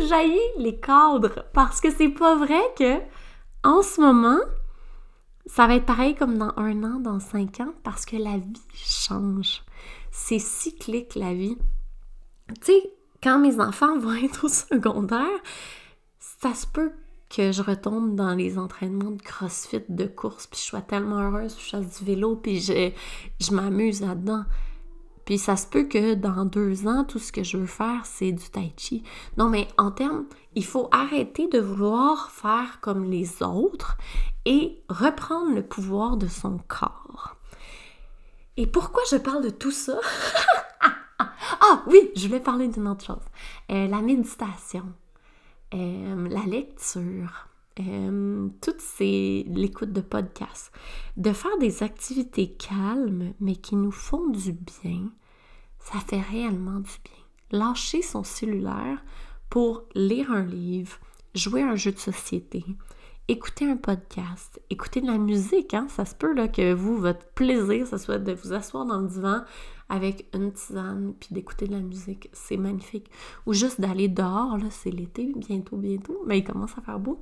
J'haïs 0.09 0.39
les 0.59 0.79
cadres 0.79 1.45
parce 1.53 1.81
que 1.81 1.91
c'est 1.91 2.11
pas 2.11 2.37
vrai 2.37 2.63
que 2.79 3.01
en 3.65 3.83
ce 3.83 4.01
moment, 4.01 4.39
ça 5.47 5.67
va 5.67 5.75
être 5.75 5.87
pareil 5.87 6.15
comme 6.15 6.39
dans 6.39 6.53
un 6.57 6.85
an, 6.85 7.01
dans 7.01 7.21
cinq 7.21 7.61
ans, 7.61 7.75
parce 7.83 8.05
que 8.05 8.17
la 8.17 8.37
vie 8.39 8.63
change. 8.73 9.63
C'est 10.11 10.39
cyclique 10.39 11.15
la 11.17 11.35
vie. 11.35 11.59
Tu 12.49 12.73
sais, 12.73 12.93
quand 13.23 13.39
mes 13.39 13.61
enfants 13.61 13.99
vont 13.99 14.15
être 14.25 14.45
au 14.45 14.49
secondaire, 14.49 15.39
ça 16.19 16.55
se 16.55 16.67
peut 16.67 16.93
que 17.29 17.53
je 17.53 17.63
retombe 17.63 18.15
dans 18.15 18.35
les 18.35 18.59
entraînements 18.59 19.11
de 19.11 19.21
crossfit, 19.21 19.83
de 19.89 20.07
course, 20.07 20.47
puis 20.47 20.61
je 20.61 20.65
sois 20.65 20.81
tellement 20.81 21.19
heureuse, 21.19 21.57
je 21.59 21.71
fasse 21.71 21.99
du 21.99 22.05
vélo, 22.05 22.37
puis 22.37 22.61
je, 22.61 22.91
je 23.39 23.53
m'amuse 23.53 24.01
là-dedans. 24.01 24.45
Puis 25.27 25.37
ça 25.37 25.59
se 25.59 25.67
peut 25.67 25.85
que 25.85 26.15
dans 26.15 26.47
deux 26.47 26.89
ans, 26.89 27.05
tout 27.05 27.19
ce 27.19 27.33
que 27.33 27.43
je 27.43 27.59
veux 27.59 27.67
faire, 27.67 28.01
c'est 28.05 28.33
du 28.33 28.49
tai 28.49 28.73
chi. 28.79 29.03
Non, 29.37 29.51
mais 29.51 29.69
en 29.77 29.91
termes, 29.91 30.25
il 30.55 30.65
faut 30.65 30.89
arrêter 30.91 31.49
de 31.49 31.59
vouloir 31.59 32.31
faire 32.31 32.81
comme 32.81 33.11
les 33.11 33.43
autres 33.43 33.99
et 34.47 34.83
reprendre 34.89 35.55
le 35.55 35.63
pouvoir 35.63 36.17
de 36.17 36.29
son 36.29 36.59
corps. 36.67 37.37
Et 38.57 38.67
pourquoi 38.67 39.03
je 39.11 39.17
parle 39.17 39.45
de 39.45 39.51
tout 39.51 39.71
ça? 39.71 39.99
ah 41.19 41.83
oui, 41.87 42.11
je 42.15 42.27
voulais 42.27 42.41
parler 42.41 42.69
d'une 42.69 42.89
autre 42.89 43.05
chose. 43.05 43.25
Euh, 43.71 43.87
la 43.89 44.01
méditation, 44.01 44.85
euh, 45.75 46.29
la 46.29 46.43
lecture, 46.43 47.49
euh, 47.81 48.49
toutes 48.61 48.81
ces 48.81 49.45
l'écoute 49.49 49.93
de 49.93 50.01
podcasts, 50.01 50.73
de 51.17 51.33
faire 51.33 51.57
des 51.59 51.83
activités 51.83 52.53
calmes 52.53 53.33
mais 53.41 53.57
qui 53.57 53.77
nous 53.77 53.93
font 53.93 54.29
du 54.29 54.53
bien, 54.53 55.11
ça 55.79 55.99
fait 56.01 56.21
réellement 56.21 56.81
du 56.81 56.91
bien. 57.05 57.59
Lâcher 57.61 58.03
son 58.03 58.25
cellulaire 58.25 59.03
pour 59.49 59.85
lire 59.95 60.33
un 60.33 60.45
livre, 60.45 60.99
jouer 61.35 61.63
à 61.63 61.69
un 61.71 61.77
jeu 61.77 61.93
de 61.93 61.99
société, 61.99 62.65
écouter 63.29 63.71
un 63.71 63.77
podcast, 63.77 64.61
écouter 64.71 65.01
de 65.01 65.07
la 65.07 65.19
musique, 65.19 65.75
hein? 65.75 65.87
ça 65.89 66.05
se 66.05 66.15
peut 66.15 66.35
là, 66.35 66.49
que 66.49 66.73
vous, 66.73 66.97
votre 66.97 67.27
plaisir, 67.29 67.87
ça 67.87 67.99
soit 67.99 68.19
de 68.19 68.33
vous 68.33 68.53
asseoir 68.53 68.85
dans 68.87 69.01
le 69.01 69.09
divan 69.09 69.43
avec 69.89 70.27
une 70.35 70.53
tisane 70.53 71.15
puis 71.19 71.31
d'écouter 71.33 71.67
de 71.67 71.73
la 71.73 71.81
musique, 71.81 72.29
c'est 72.33 72.57
magnifique. 72.57 73.11
Ou 73.47 73.53
juste 73.55 73.81
d'aller 73.81 74.09
dehors, 74.09 74.59
là, 74.59 74.71
c'est 74.71 74.91
l'été, 74.91 75.33
bientôt, 75.35 75.77
bientôt, 75.77 76.23
mais 76.27 76.39
il 76.39 76.45
commence 76.45 76.77
à 76.77 76.83
faire 76.83 76.99
beau 76.99 77.21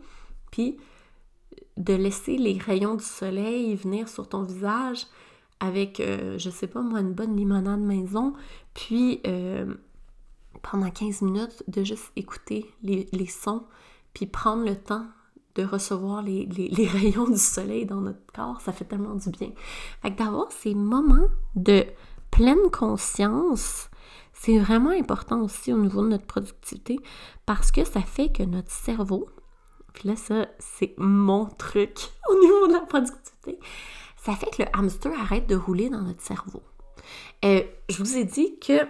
puis 0.50 0.76
de 1.76 1.94
laisser 1.94 2.38
les 2.38 2.58
rayons 2.58 2.94
du 2.94 3.04
soleil 3.04 3.74
venir 3.74 4.08
sur 4.08 4.28
ton 4.28 4.42
visage 4.42 5.06
avec, 5.60 6.00
euh, 6.00 6.38
je 6.38 6.50
sais 6.50 6.66
pas 6.66 6.80
moi, 6.80 7.00
une 7.00 7.12
bonne 7.12 7.36
limonade 7.36 7.80
maison, 7.80 8.34
puis 8.74 9.20
euh, 9.26 9.74
pendant 10.62 10.90
15 10.90 11.22
minutes 11.22 11.64
de 11.68 11.84
juste 11.84 12.12
écouter 12.16 12.66
les, 12.82 13.26
sons, 13.26 13.64
puis 14.12 14.26
prendre 14.26 14.64
le 14.64 14.76
temps 14.76 15.06
de 15.54 15.64
recevoir 15.64 16.22
les, 16.22 16.46
les, 16.46 16.86
rayons 16.88 17.28
du 17.28 17.38
soleil 17.38 17.86
dans 17.86 18.00
notre 18.00 18.20
corps, 18.34 18.60
ça 18.60 18.72
fait 18.72 18.84
tellement 18.84 19.14
du 19.14 19.30
bien. 19.30 19.52
Fait 20.02 20.12
que 20.12 20.18
d'avoir 20.18 20.52
ces 20.52 20.74
moments 20.74 21.28
de 21.54 21.86
pleine 22.36 22.70
conscience, 22.70 23.88
c'est 24.34 24.58
vraiment 24.58 24.90
important 24.90 25.40
aussi 25.40 25.72
au 25.72 25.78
niveau 25.78 26.02
de 26.02 26.08
notre 26.08 26.26
productivité 26.26 27.00
parce 27.46 27.72
que 27.72 27.82
ça 27.82 28.02
fait 28.02 28.30
que 28.30 28.42
notre 28.42 28.70
cerveau, 28.70 29.30
puis 29.94 30.10
là 30.10 30.16
ça 30.16 30.46
c'est 30.58 30.92
mon 30.98 31.46
truc 31.46 31.96
au 32.28 32.38
niveau 32.38 32.68
de 32.68 32.74
la 32.74 32.80
productivité, 32.80 33.58
ça 34.22 34.36
fait 34.36 34.50
que 34.54 34.64
le 34.64 34.68
hamster 34.74 35.18
arrête 35.18 35.46
de 35.46 35.56
rouler 35.56 35.88
dans 35.88 36.02
notre 36.02 36.20
cerveau. 36.20 36.62
Euh, 37.46 37.62
je 37.88 37.96
vous 37.96 38.18
ai 38.18 38.24
dit 38.24 38.58
que 38.58 38.80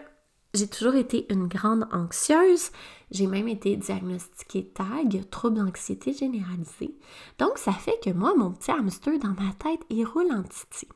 j'ai 0.52 0.66
toujours 0.66 0.96
été 0.96 1.32
une 1.32 1.46
grande 1.46 1.86
anxieuse. 1.92 2.70
J'ai 3.12 3.26
même 3.26 3.46
été 3.46 3.76
diagnostiquée 3.76 4.72
TAG, 4.72 5.28
trouble 5.30 5.58
d'anxiété 5.58 6.14
généralisée. 6.14 6.96
Donc, 7.38 7.58
ça 7.58 7.72
fait 7.72 8.00
que 8.02 8.10
moi, 8.10 8.34
mon 8.34 8.50
petit 8.52 8.70
hamster 8.70 9.18
dans 9.18 9.34
ma 9.40 9.52
tête, 9.52 9.80
il 9.90 10.04
roule 10.06 10.32
en 10.32 10.42
titi. 10.42 10.88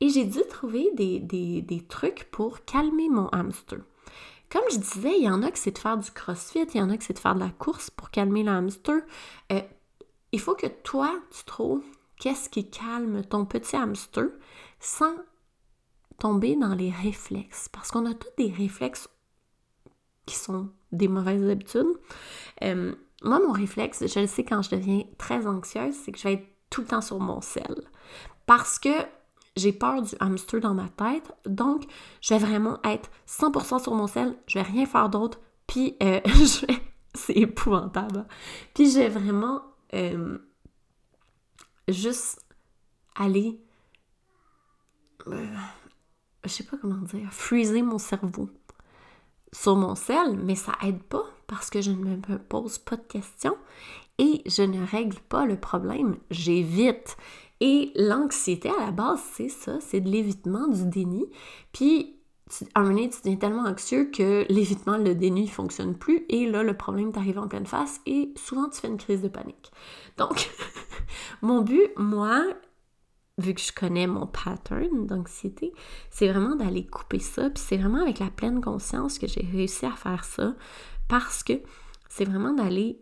Et 0.00 0.08
j'ai 0.10 0.24
dû 0.24 0.40
trouver 0.48 0.90
des, 0.94 1.86
trucs 1.88 2.30
pour 2.30 2.64
calmer 2.64 3.08
mon 3.08 3.28
hamster. 3.28 3.78
Comme 4.50 4.62
je 4.70 4.78
disais, 4.78 5.18
il 5.18 5.24
y 5.24 5.30
en 5.30 5.42
a 5.42 5.50
que 5.50 5.58
c'est 5.58 5.72
de 5.72 5.78
faire 5.78 5.98
du 5.98 6.10
crossfit, 6.10 6.66
il 6.74 6.78
y 6.78 6.82
en 6.82 6.88
a 6.90 6.96
que 6.96 7.04
c'est 7.04 7.12
de 7.12 7.18
faire 7.18 7.34
de 7.34 7.40
la 7.40 7.50
course 7.50 7.90
pour 7.90 8.10
calmer 8.10 8.42
le 8.42 8.52
hamster. 8.52 9.00
Euh, 9.52 9.60
il 10.32 10.40
faut 10.40 10.54
que 10.54 10.66
toi, 10.66 11.12
tu 11.30 11.44
trouves 11.44 11.84
qu'est-ce 12.18 12.48
qui 12.48 12.70
calme 12.70 13.22
ton 13.24 13.44
petit 13.44 13.76
hamster 13.76 14.28
sans 14.80 15.14
tomber 16.18 16.56
dans 16.56 16.74
les 16.74 16.90
réflexes. 16.90 17.68
Parce 17.68 17.90
qu'on 17.90 18.06
a 18.06 18.14
tous 18.14 18.30
des 18.38 18.50
réflexes 18.50 19.08
qui 20.26 20.36
sont 20.36 20.70
des 20.92 21.08
mauvaises 21.08 21.48
habitudes. 21.48 21.98
Euh, 22.62 22.94
moi, 23.22 23.40
mon 23.40 23.52
réflexe, 23.52 24.06
je 24.06 24.20
le 24.20 24.26
sais 24.26 24.44
quand 24.44 24.62
je 24.62 24.70
deviens 24.70 25.02
très 25.16 25.46
anxieuse, 25.46 25.94
c'est 25.94 26.12
que 26.12 26.18
je 26.18 26.24
vais 26.24 26.34
être 26.34 26.48
tout 26.70 26.82
le 26.82 26.86
temps 26.86 27.00
sur 27.00 27.18
mon 27.18 27.40
sel. 27.40 27.82
Parce 28.46 28.78
que 28.78 28.90
j'ai 29.58 29.72
peur 29.72 30.02
du 30.02 30.14
hamster 30.20 30.60
dans 30.60 30.74
ma 30.74 30.88
tête. 30.88 31.32
Donc, 31.46 31.84
je 32.20 32.34
vais 32.34 32.40
vraiment 32.40 32.78
être 32.84 33.10
100% 33.26 33.82
sur 33.82 33.94
mon 33.94 34.06
sel. 34.06 34.36
Je 34.46 34.58
vais 34.58 34.64
rien 34.64 34.86
faire 34.86 35.08
d'autre. 35.08 35.40
Puis, 35.66 35.96
euh, 36.02 36.20
je 36.24 36.66
vais... 36.66 36.78
c'est 37.14 37.36
épouvantable. 37.36 38.26
Puis, 38.74 38.90
je 38.90 39.00
vais 39.00 39.08
vraiment 39.08 39.62
euh, 39.94 40.38
juste 41.88 42.40
aller 43.14 43.60
je 46.44 46.48
sais 46.48 46.64
pas 46.64 46.76
comment 46.76 47.02
dire, 47.02 47.32
freezer 47.32 47.82
mon 47.82 47.98
cerveau 47.98 48.48
sur 49.52 49.76
mon 49.76 49.94
sel, 49.94 50.36
mais 50.36 50.54
ça 50.54 50.72
aide 50.82 51.02
pas 51.02 51.24
parce 51.46 51.70
que 51.70 51.80
je 51.80 51.90
ne 51.90 52.16
me 52.16 52.38
pose 52.38 52.78
pas 52.78 52.96
de 52.96 53.02
questions 53.02 53.56
et 54.18 54.42
je 54.46 54.62
ne 54.62 54.84
règle 54.84 55.18
pas 55.28 55.46
le 55.46 55.58
problème, 55.58 56.16
j'évite. 56.30 57.16
Et 57.60 57.92
l'anxiété 57.96 58.70
à 58.70 58.86
la 58.86 58.90
base, 58.92 59.20
c'est 59.32 59.48
ça, 59.48 59.78
c'est 59.80 60.00
de 60.00 60.08
l'évitement, 60.08 60.68
du 60.68 60.84
déni. 60.86 61.26
Puis, 61.72 62.16
à 62.74 62.80
un 62.80 62.82
moment 62.84 62.94
donné, 62.94 63.10
tu 63.10 63.18
deviens 63.18 63.36
tellement 63.36 63.64
anxieux 63.64 64.10
que 64.10 64.46
l'évitement, 64.48 64.96
le 64.96 65.14
déni 65.14 65.42
ne 65.42 65.48
fonctionne 65.48 65.94
plus 65.96 66.24
et 66.28 66.48
là, 66.48 66.62
le 66.62 66.76
problème 66.76 67.12
t'arrive 67.12 67.38
en 67.38 67.48
pleine 67.48 67.66
face 67.66 68.00
et 68.06 68.32
souvent, 68.36 68.68
tu 68.68 68.80
fais 68.80 68.88
une 68.88 68.96
crise 68.96 69.22
de 69.22 69.28
panique. 69.28 69.70
Donc, 70.16 70.50
mon 71.42 71.62
but, 71.62 71.90
moi, 71.96 72.44
vu 73.38 73.54
que 73.54 73.60
je 73.60 73.72
connais 73.72 74.06
mon 74.06 74.26
pattern 74.26 75.06
d'anxiété, 75.06 75.72
c'est 76.10 76.28
vraiment 76.28 76.56
d'aller 76.56 76.86
couper 76.86 77.20
ça. 77.20 77.50
Puis 77.50 77.62
c'est 77.64 77.76
vraiment 77.76 78.02
avec 78.02 78.18
la 78.18 78.30
pleine 78.30 78.60
conscience 78.60 79.18
que 79.18 79.26
j'ai 79.26 79.46
réussi 79.52 79.86
à 79.86 79.92
faire 79.92 80.24
ça 80.24 80.54
parce 81.08 81.42
que 81.42 81.54
c'est 82.08 82.24
vraiment 82.24 82.52
d'aller 82.52 83.00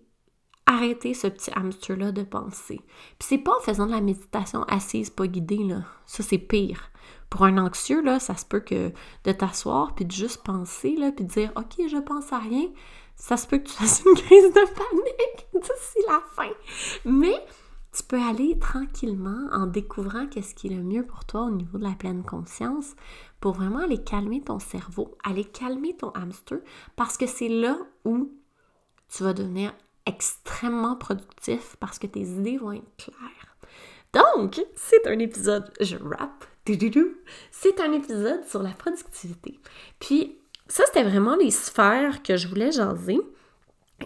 arrêter 0.67 1.15
ce 1.15 1.29
petit 1.29 1.51
hamster-là 1.55 2.13
de 2.13 2.23
penser. 2.23 2.81
Puis 3.19 3.29
c'est 3.29 3.39
pas 3.39 3.57
en 3.57 3.61
faisant 3.61 3.87
de 3.87 3.93
la 3.93 4.01
méditation 4.01 4.65
assise, 4.65 5.11
pas 5.11 5.27
guidée, 5.27 5.63
là. 5.65 5.85
Ça, 6.07 6.23
c'est 6.23 6.39
pire. 6.39 6.91
Pour 7.31 7.45
un 7.45 7.59
anxieux, 7.59 8.03
là, 8.03 8.19
ça 8.19 8.37
se 8.37 8.45
peut 8.45 8.61
que 8.61 8.93
de 9.25 9.33
t'asseoir 9.33 9.95
puis 9.95 10.05
de 10.05 10.13
juste 10.13 10.43
penser, 10.45 10.97
là, 10.97 11.13
puis 11.13 11.25
de 11.25 11.31
dire 11.31 11.53
«Ok, 11.57 11.87
je 11.89 11.99
pense 11.99 12.33
à 12.33 12.39
rien», 12.39 12.69
ça 13.17 13.37
se 13.37 13.47
peut 13.47 13.59
que 13.59 13.69
tu 13.69 13.73
fasses 13.73 14.03
une 14.05 14.15
crise 14.15 14.53
de 14.53 14.75
panique 14.75 15.47
d'ici 15.55 15.99
la 16.07 16.21
fin. 16.35 16.53
Mais 17.05 17.43
tu 17.97 18.03
peux 18.03 18.21
aller 18.21 18.59
tranquillement 18.59 19.49
en 19.53 19.67
découvrant 19.67 20.27
qu'est-ce 20.27 20.55
qui 20.55 20.67
est 20.67 20.77
le 20.77 20.83
mieux 20.83 21.07
pour 21.07 21.25
toi 21.25 21.45
au 21.45 21.51
niveau 21.51 21.79
de 21.79 21.85
la 21.85 21.95
pleine 21.95 22.25
conscience 22.25 22.95
pour 23.41 23.53
vraiment 23.53 23.85
aller 23.85 24.03
calmer 24.03 24.43
ton 24.43 24.59
cerveau, 24.59 25.17
aller 25.25 25.45
calmer 25.45 25.97
ton 25.97 26.11
hamster 26.11 26.59
parce 26.95 27.17
que 27.17 27.27
c'est 27.27 27.49
là 27.49 27.79
où 28.05 28.31
tu 29.09 29.23
vas 29.23 29.33
devenir 29.33 29.73
extrêmement 30.07 30.97
productif 30.97 31.77
parce 31.81 31.99
que 31.99 32.07
tes 32.07 32.21
idées 32.21 32.59
vont 32.59 32.73
être 32.73 32.97
claires. 32.97 33.57
Donc, 34.13 34.65
c'est 34.77 35.07
un 35.07 35.19
épisode, 35.19 35.71
je 35.81 35.97
rap, 35.97 36.45
c'est 37.51 37.81
un 37.81 37.93
épisode 37.93 38.45
sur 38.47 38.63
la 38.63 38.71
productivité. 38.71 39.61
Puis, 40.01 40.39
ça, 40.69 40.85
c'était 40.87 41.05
vraiment 41.05 41.37
les 41.37 41.51
sphères 41.51 42.23
que 42.23 42.37
je 42.37 42.49
voulais 42.49 42.73
jaser. 42.73 43.21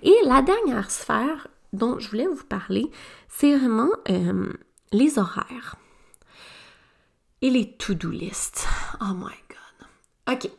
Et 0.03 0.17
la 0.25 0.43
dernière 0.43 0.91
sphère 0.91 1.49
dont 1.73 1.99
je 1.99 2.11
voulais 2.11 2.27
vous 2.27 2.45
parler, 2.45 2.91
c'est 3.29 3.57
vraiment 3.57 3.91
euh, 4.09 4.53
les 4.93 5.19
horaires 5.19 5.77
et 7.43 7.51
les 7.51 7.77
to-do 7.77 8.11
list. 8.11 8.67
Oh 9.01 9.15
my 9.15 9.35
god. 9.49 10.35
OK. 10.35 10.51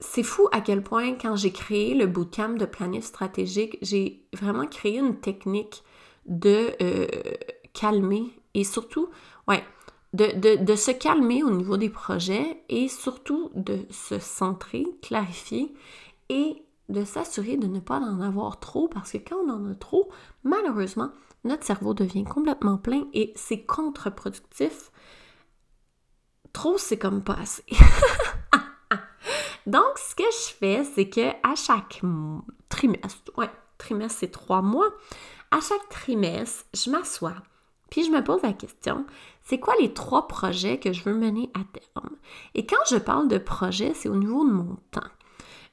C'est 0.00 0.22
fou 0.22 0.48
à 0.52 0.60
quel 0.60 0.82
point, 0.82 1.14
quand 1.14 1.34
j'ai 1.34 1.52
créé 1.52 1.94
le 1.94 2.06
bootcamp 2.06 2.50
de 2.50 2.66
planif 2.66 3.04
stratégique, 3.04 3.78
j'ai 3.82 4.24
vraiment 4.32 4.66
créé 4.66 4.98
une 4.98 5.18
technique 5.18 5.82
de 6.26 6.70
euh, 6.80 7.08
calmer 7.72 8.32
et 8.54 8.62
surtout, 8.62 9.08
ouais, 9.48 9.64
de, 10.12 10.56
de, 10.56 10.76
se 10.76 10.90
calmer 10.90 11.42
au 11.42 11.50
niveau 11.50 11.76
des 11.76 11.90
projets 11.90 12.62
et 12.68 12.88
surtout 12.88 13.50
de 13.54 13.80
se 13.90 14.18
centrer, 14.18 14.86
clarifier 15.02 15.74
et 16.28 16.62
de 16.88 17.04
s'assurer 17.04 17.56
de 17.56 17.66
ne 17.66 17.80
pas 17.80 17.98
en 17.98 18.20
avoir 18.20 18.60
trop 18.60 18.88
parce 18.88 19.12
que 19.12 19.18
quand 19.18 19.36
on 19.44 19.50
en 19.50 19.70
a 19.70 19.74
trop, 19.74 20.08
malheureusement, 20.44 21.10
notre 21.44 21.64
cerveau 21.64 21.92
devient 21.92 22.24
complètement 22.24 22.78
plein 22.78 23.04
et 23.12 23.32
c'est 23.36 23.62
contre-productif. 23.64 24.90
Trop, 26.52 26.78
c'est 26.78 26.98
comme 26.98 27.22
pas 27.22 27.34
assez. 27.34 27.64
Donc, 29.68 29.98
ce 29.98 30.14
que 30.14 30.24
je 30.24 30.54
fais, 30.54 30.82
c'est 30.82 31.10
que 31.10 31.28
à 31.42 31.54
chaque 31.54 32.00
trimestre, 32.70 33.30
ouais, 33.36 33.50
trimestre 33.76 34.20
c'est 34.20 34.32
trois 34.32 34.62
mois, 34.62 34.88
à 35.50 35.60
chaque 35.60 35.88
trimestre, 35.90 36.64
je 36.74 36.90
m'assois, 36.90 37.34
puis 37.90 38.02
je 38.02 38.10
me 38.10 38.24
pose 38.24 38.40
la 38.42 38.54
question, 38.54 39.04
c'est 39.42 39.60
quoi 39.60 39.74
les 39.78 39.92
trois 39.92 40.26
projets 40.26 40.80
que 40.80 40.94
je 40.94 41.04
veux 41.04 41.12
mener 41.12 41.50
à 41.52 41.60
terme? 41.70 42.16
Et 42.54 42.64
quand 42.64 42.82
je 42.90 42.96
parle 42.96 43.28
de 43.28 43.36
projet, 43.36 43.92
c'est 43.94 44.08
au 44.08 44.16
niveau 44.16 44.46
de 44.46 44.52
mon 44.52 44.76
temps. 44.90 45.00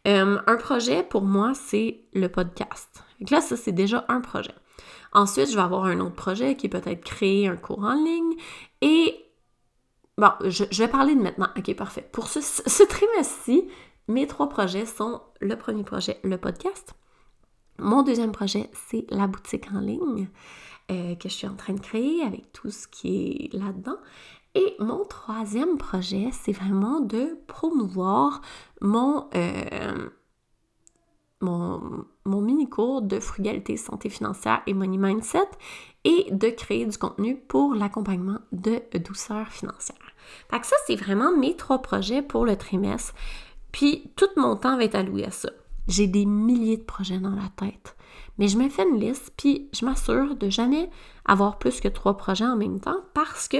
Euh, 0.08 0.40
un 0.46 0.58
projet, 0.58 1.02
pour 1.02 1.24
moi, 1.24 1.54
c'est 1.54 2.02
le 2.14 2.28
podcast. 2.28 3.02
Donc 3.22 3.30
là, 3.30 3.40
ça, 3.40 3.56
c'est 3.56 3.72
déjà 3.72 4.04
un 4.10 4.20
projet. 4.20 4.54
Ensuite, 5.14 5.50
je 5.50 5.56
vais 5.56 5.62
avoir 5.62 5.86
un 5.86 6.02
autre 6.02 6.16
projet 6.16 6.56
qui 6.56 6.68
peut-être 6.68 7.04
créer 7.04 7.48
un 7.48 7.56
cours 7.56 7.84
en 7.84 7.94
ligne. 7.94 8.36
Et 8.82 9.25
bon, 10.18 10.32
je, 10.44 10.64
vais 10.78 10.88
parler 10.88 11.16
de 11.16 11.22
maintenant. 11.22 11.48
OK, 11.58 11.74
parfait. 11.76 12.08
Pour 12.12 12.28
ce, 12.28 12.84
trimestre-ci, 12.84 13.68
mes 14.08 14.28
trois 14.28 14.50
projets 14.50 14.86
sont 14.86 15.22
le 15.42 15.56
premier 15.56 15.84
projet, 15.84 16.20
le 16.24 16.38
podcast. 16.38 16.94
Mon 17.80 18.04
deuxième 18.04 18.32
projet, 18.32 18.70
c'est 18.88 19.06
la 19.10 19.28
boutique 19.28 19.68
en 19.74 19.80
ligne 19.80 20.30
euh, 20.92 21.16
que 21.16 21.28
je 21.28 21.34
suis 21.34 21.48
en 21.48 21.56
train 21.56 21.74
de 21.74 21.80
créer 21.80 22.22
avec 22.24 22.52
tout 22.54 22.70
ce 22.70 22.88
qui 22.88 23.50
est 23.52 23.58
là-dedans. 23.58 23.98
Et 24.54 24.76
mon 24.80 25.04
troisième 25.04 25.78
projet, 25.78 26.30
c'est 26.32 26.54
vraiment 26.54 27.02
de 27.02 27.38
promouvoir 27.48 28.42
mon, 28.80 29.28
euh, 29.36 30.10
mon, 31.42 32.06
mini-cours 32.26 33.02
de 33.02 33.20
frugalité, 33.20 33.76
santé 33.76 34.10
financière 34.10 34.62
et 34.66 34.74
money 34.74 34.98
mindset 34.98 35.50
et 36.06 36.28
de 36.32 36.50
créer 36.50 36.86
du 36.86 36.98
contenu 36.98 37.36
pour 37.36 37.74
l'accompagnement 37.74 38.40
de 38.52 38.82
douceur 38.98 39.48
financière. 39.50 39.98
Fait 40.50 40.64
ça, 40.64 40.76
c'est 40.88 40.96
vraiment 40.96 41.36
mes 41.36 41.56
trois 41.56 41.82
projets 41.82 42.22
pour 42.22 42.46
le 42.46 42.56
trimestre. 42.56 43.14
Puis 43.72 44.12
tout 44.16 44.30
mon 44.38 44.56
temps 44.56 44.78
va 44.78 44.84
être 44.84 44.96
alloué 44.96 45.26
à 45.26 45.32
ça. 45.32 45.50
J'ai 45.88 46.08
des 46.08 46.26
milliers 46.26 46.78
de 46.78 46.84
projets 46.84 47.20
dans 47.20 47.36
la 47.36 47.50
tête. 47.56 47.96
Mais 48.38 48.48
je 48.48 48.58
me 48.58 48.70
fais 48.70 48.88
une 48.88 49.00
liste, 49.00 49.34
puis 49.38 49.70
je 49.74 49.86
m'assure 49.86 50.36
de 50.36 50.50
jamais 50.50 50.90
avoir 51.26 51.58
plus 51.58 51.80
que 51.80 51.88
trois 51.88 52.18
projets 52.18 52.46
en 52.46 52.58
même 52.58 52.80
temps 52.80 53.02
parce 53.14 53.48
que 53.48 53.58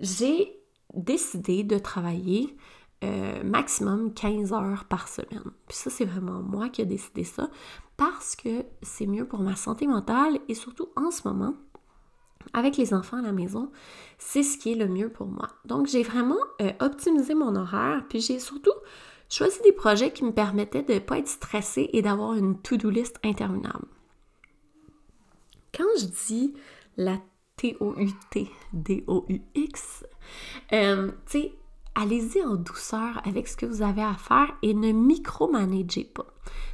j'ai 0.00 0.58
décidé 0.94 1.62
de 1.62 1.78
travailler 1.78 2.56
euh, 3.04 3.42
maximum 3.42 4.14
15 4.14 4.52
heures 4.52 4.84
par 4.84 5.08
semaine. 5.08 5.50
Puis 5.66 5.76
ça, 5.76 5.90
c'est 5.90 6.04
vraiment 6.04 6.40
moi 6.40 6.68
qui 6.68 6.82
ai 6.82 6.86
décidé 6.86 7.24
ça 7.24 7.48
parce 7.96 8.36
que 8.36 8.64
c'est 8.82 9.06
mieux 9.06 9.26
pour 9.26 9.40
ma 9.40 9.56
santé 9.56 9.86
mentale 9.86 10.38
et 10.48 10.54
surtout 10.54 10.88
en 10.96 11.10
ce 11.10 11.26
moment, 11.26 11.54
avec 12.52 12.76
les 12.76 12.94
enfants 12.94 13.18
à 13.18 13.22
la 13.22 13.32
maison, 13.32 13.70
c'est 14.18 14.42
ce 14.42 14.58
qui 14.58 14.72
est 14.72 14.76
le 14.76 14.88
mieux 14.88 15.08
pour 15.08 15.26
moi. 15.26 15.48
Donc, 15.64 15.86
j'ai 15.86 16.02
vraiment 16.02 16.38
euh, 16.60 16.72
optimisé 16.80 17.34
mon 17.34 17.54
horaire, 17.56 18.04
puis 18.08 18.20
j'ai 18.20 18.38
surtout 18.38 18.72
choisi 19.28 19.60
des 19.62 19.72
projets 19.72 20.12
qui 20.12 20.24
me 20.24 20.32
permettaient 20.32 20.82
de 20.82 20.94
ne 20.94 20.98
pas 20.98 21.18
être 21.18 21.28
stressée 21.28 21.88
et 21.92 22.02
d'avoir 22.02 22.34
une 22.34 22.60
to-do 22.60 22.90
list 22.90 23.18
interminable. 23.24 23.86
Quand 25.74 25.84
je 25.98 26.06
dis 26.26 26.54
la 26.96 27.18
T-O-U-T, 27.56 28.50
D-O-U-X, 28.72 30.04
euh, 30.72 31.10
tu 31.26 31.38
sais, 31.38 31.52
allez-y 31.94 32.42
en 32.42 32.56
douceur 32.56 33.20
avec 33.24 33.48
ce 33.48 33.56
que 33.56 33.66
vous 33.66 33.82
avez 33.82 34.02
à 34.02 34.14
faire 34.14 34.52
et 34.62 34.74
ne 34.74 34.92
micromanagez 34.92 36.04
pas. 36.04 36.26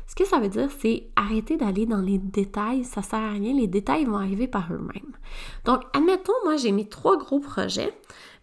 Ce 0.07 0.15
que 0.15 0.25
ça 0.25 0.39
veut 0.39 0.49
dire, 0.49 0.71
c'est 0.81 1.09
arrêter 1.17 1.57
d'aller 1.57 1.85
dans 1.85 2.01
les 2.01 2.19
détails, 2.19 2.85
ça 2.85 3.03
sert 3.03 3.19
à 3.19 3.31
rien, 3.31 3.55
les 3.55 3.67
détails 3.67 4.07
vont 4.07 4.17
arriver 4.17 4.49
par 4.49 4.73
eux-mêmes. 4.73 5.17
Donc, 5.65 5.83
admettons, 5.93 6.33
moi 6.45 6.57
j'ai 6.57 6.73
mes 6.73 6.89
trois 6.89 7.19
gros 7.19 7.41
projets, 7.41 7.93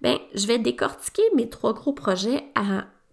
ben 0.02 0.18
je 0.36 0.46
vais 0.46 0.60
décortiquer 0.60 1.24
mes 1.36 1.50
trois 1.50 1.74
gros 1.74 1.94
projets 1.94 2.46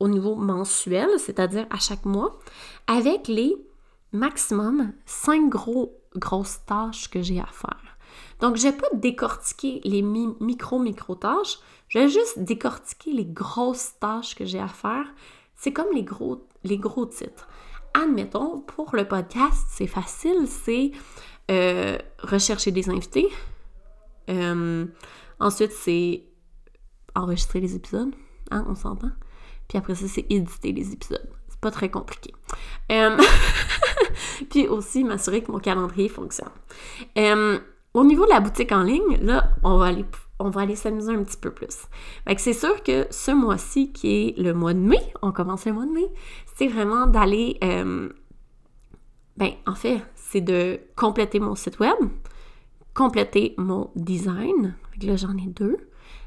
au 0.01 0.09
niveau 0.09 0.35
mensuel, 0.35 1.09
c'est-à-dire 1.19 1.67
à 1.71 1.79
chaque 1.79 2.05
mois, 2.05 2.39
avec 2.87 3.29
les 3.29 3.55
maximum 4.13 4.93
cinq 5.07 5.49
gros, 5.49 5.97
grosses 6.17 6.61
tâches 6.67 7.09
que 7.09 7.23
j'ai 7.23 7.41
à 7.41 7.47
faire. 7.47 7.97
Donc, 8.41 8.57
je 8.57 8.67
ne 8.67 8.73
vais 8.73 8.77
pas 8.77 8.89
décortiquer 8.95 9.81
les 9.85 10.03
micro-micro-tâches, 10.03 11.61
je 11.93 11.99
vais 11.99 12.09
juste 12.09 12.39
décortiquer 12.39 13.13
les 13.13 13.27
grosses 13.27 13.93
tâches 14.01 14.35
que 14.35 14.47
j'ai 14.47 14.59
à 14.59 14.67
faire. 14.67 15.05
C'est 15.57 15.75
comme 15.75 15.93
les 15.95 16.05
gros, 16.05 16.47
les 16.65 16.79
gros 16.79 17.05
titres. 17.05 17.47
Admettons, 17.93 18.61
pour 18.61 18.97
le 18.97 19.07
podcast, 19.07 19.67
c'est 19.69 19.87
facile, 19.87 20.47
c'est 20.49 20.93
euh, 21.51 21.99
rechercher 22.21 22.71
des 22.71 22.89
invités. 22.89 23.29
Euh, 24.31 24.87
ensuite, 25.39 25.73
c'est 25.73 26.25
enregistrer 27.15 27.61
les 27.61 27.77
épisodes, 27.77 28.15
hein, 28.51 28.65
on 28.71 28.75
s'entend. 28.75 29.11
Puis 29.69 29.77
après 29.77 29.95
ça, 29.95 30.09
c'est 30.09 30.25
éditer 30.31 30.73
les 30.73 30.95
épisodes. 30.95 31.29
C'est 31.51 31.61
pas 31.61 31.71
très 31.71 31.91
compliqué. 31.91 32.33
Euh, 32.91 33.19
puis 34.49 34.67
aussi, 34.67 35.05
m'assurer 35.05 35.43
que 35.43 35.53
mon 35.53 35.59
calendrier 35.59 36.09
fonctionne. 36.09 36.49
Au 37.95 38.05
niveau 38.05 38.25
de 38.25 38.31
la 38.31 38.41
boutique 38.41 38.73
en 38.73 38.83
ligne, 38.83 39.19
là, 39.21 39.51
on 39.63 39.77
va 39.77 39.89
aller, 39.89 40.07
on 40.43 40.51
va 40.51 40.63
aller 40.63 40.77
s'amuser 40.77 41.13
un 41.13 41.23
petit 41.23 41.37
peu 41.37 41.51
plus. 41.51 41.87
Fait 42.27 42.39
c'est 42.39 42.53
sûr 42.53 42.83
que 42.83 43.07
ce 43.11 43.31
mois-ci, 43.31 43.93
qui 43.93 44.09
est 44.13 44.39
le 44.39 44.53
mois 44.53 44.75
de 44.75 44.81
mai, 44.81 45.01
on 45.23 45.33
commence 45.33 45.65
le 45.67 45.73
mois 45.73 45.87
de 45.87 45.93
mai, 45.93 46.07
c'est 46.57 46.69
vraiment 46.69 47.07
d'aller, 47.07 47.59
euh, 47.65 48.09
ben, 49.37 49.53
en 49.67 49.75
fait, 49.75 50.03
c'est 50.15 50.41
de 50.41 50.81
compléter 50.97 51.41
mon 51.41 51.55
site 51.55 51.79
web, 51.79 51.97
compléter 52.95 53.55
mon 53.59 53.91
design. 53.97 54.75
là, 55.03 55.17
j'en 55.17 55.37
ai 55.37 55.47
deux. 55.47 55.77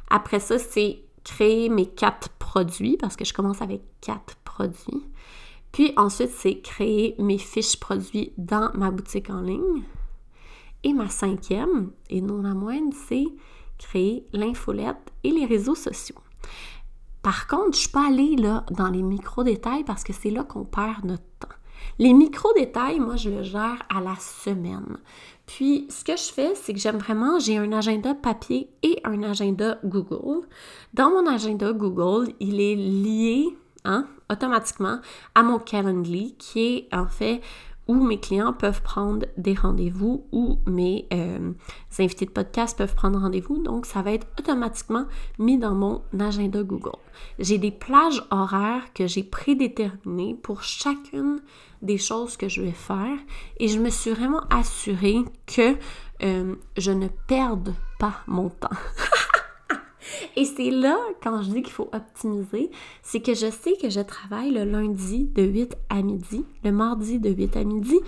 Après 0.10 0.40
ça, 0.40 0.58
c'est 0.60 1.00
créer 1.24 1.70
mes 1.70 1.88
quatre 1.88 2.30
produits, 2.30 2.98
parce 2.98 3.16
que 3.16 3.26
je 3.26 3.34
commence 3.34 3.62
avec 3.62 3.82
quatre 4.02 4.36
produits. 4.38 5.04
Puis 5.72 5.92
ensuite, 5.98 6.30
c'est 6.30 6.62
créer 6.62 7.16
mes 7.20 7.38
fiches 7.38 7.80
produits 7.80 8.32
dans 8.38 8.72
ma 8.76 8.92
boutique 8.92 9.30
en 9.30 9.42
ligne. 9.42 9.84
Et 10.84 10.94
ma 10.94 11.10
cinquième, 11.10 11.92
et 12.10 12.22
non 12.22 12.42
la 12.42 12.54
moindre, 12.54 12.96
c'est 13.08 13.26
créer 13.78 14.28
l'infolette 14.34 15.12
et 15.24 15.32
les 15.32 15.46
réseaux 15.46 15.76
sociaux. 15.76 16.16
Par 17.22 17.48
contre, 17.48 17.64
je 17.64 17.70
ne 17.70 17.74
suis 17.74 17.90
pas 17.90 18.08
allée 18.08 18.36
dans 18.36 18.90
les 18.90 19.02
micro-détails 19.02 19.84
parce 19.84 20.04
que 20.04 20.14
c'est 20.14 20.30
là 20.30 20.44
qu'on 20.44 20.64
perd 20.64 21.06
notre 21.06 21.24
temps. 21.40 21.56
Les 21.98 22.14
micro-détails, 22.14 23.00
moi, 23.00 23.16
je 23.16 23.30
le 23.30 23.44
gère 23.44 23.82
à 23.90 24.02
la 24.02 24.16
semaine. 24.16 24.98
Puis, 25.46 25.88
ce 25.90 26.04
que 26.04 26.18
je 26.18 26.32
fais, 26.32 26.56
c'est 26.56 26.74
que 26.74 26.80
j'aime 26.80 26.98
vraiment, 26.98 27.40
j'ai 27.40 27.58
un 27.58 27.72
agenda 27.72 28.14
papier 28.16 28.70
et 28.84 29.00
un 29.04 29.24
agenda 29.24 29.80
Google. 29.84 30.46
Dans 30.94 31.10
mon 31.10 31.26
agenda 31.28 31.72
Google, 31.74 32.34
il 32.40 32.60
est 32.60 32.76
lié 32.76 33.48
hein, 33.86 34.08
automatiquement 34.32 35.00
à 35.36 35.44
mon 35.44 35.60
Calendly, 35.60 36.36
qui 36.38 36.60
est 36.60 36.96
en 36.96 37.08
fait 37.08 37.42
où 37.88 37.96
mes 37.96 38.20
clients 38.20 38.54
peuvent 38.54 38.82
prendre 38.82 39.26
des 39.38 39.54
rendez-vous 39.54 40.26
ou 40.32 40.60
mes 40.66 41.08
euh, 41.14 41.52
invités 42.00 42.26
de 42.26 42.32
podcast 42.32 42.78
peuvent 42.78 42.96
prendre 42.96 43.20
rendez-vous. 43.20 43.62
Donc, 43.62 43.86
ça 43.86 44.02
va 44.02 44.12
être 44.12 44.28
automatiquement 44.40 45.06
mis 45.40 45.58
dans 45.58 45.76
mon 45.76 46.02
agenda 46.20 46.64
Google. 46.64 46.98
J'ai 47.40 47.58
des 47.58 47.72
plages 47.72 48.24
horaires 48.32 48.94
que 48.94 49.08
j'ai 49.08 49.24
prédéterminées 49.24 50.36
pour 50.36 50.64
chacune 50.64 51.42
des 51.82 51.98
choses 51.98 52.38
que 52.38 52.50
je 52.50 52.62
vais 52.62 52.72
faire 52.72 53.18
et 53.58 53.68
je 53.68 53.80
me 53.80 53.90
suis 53.90 54.12
vraiment 54.12 54.42
assurée 54.50 55.24
que 55.46 55.76
euh, 56.24 56.56
je 56.78 56.92
ne 56.92 57.08
perde 57.28 57.74
pas 58.00 58.24
mon 58.28 58.50
temps. 58.50 58.70
Et 60.36 60.46
c'est 60.46 60.72
là, 60.72 60.98
quand 61.24 61.42
je 61.42 61.52
dis 61.52 61.62
qu'il 61.62 61.74
faut 61.74 61.90
optimiser, 61.94 62.70
c'est 63.02 63.22
que 63.22 63.34
je 63.34 63.50
sais 63.50 63.74
que 63.82 63.90
je 63.90 64.02
travaille 64.02 64.52
le 64.52 64.64
lundi 64.64 65.26
de 65.36 65.44
8 65.44 65.76
à 65.90 66.02
midi, 66.02 66.46
le 66.64 66.72
mardi 66.72 67.20
de 67.20 67.30
8 67.30 67.58
à 67.58 67.64
midi 67.64 68.00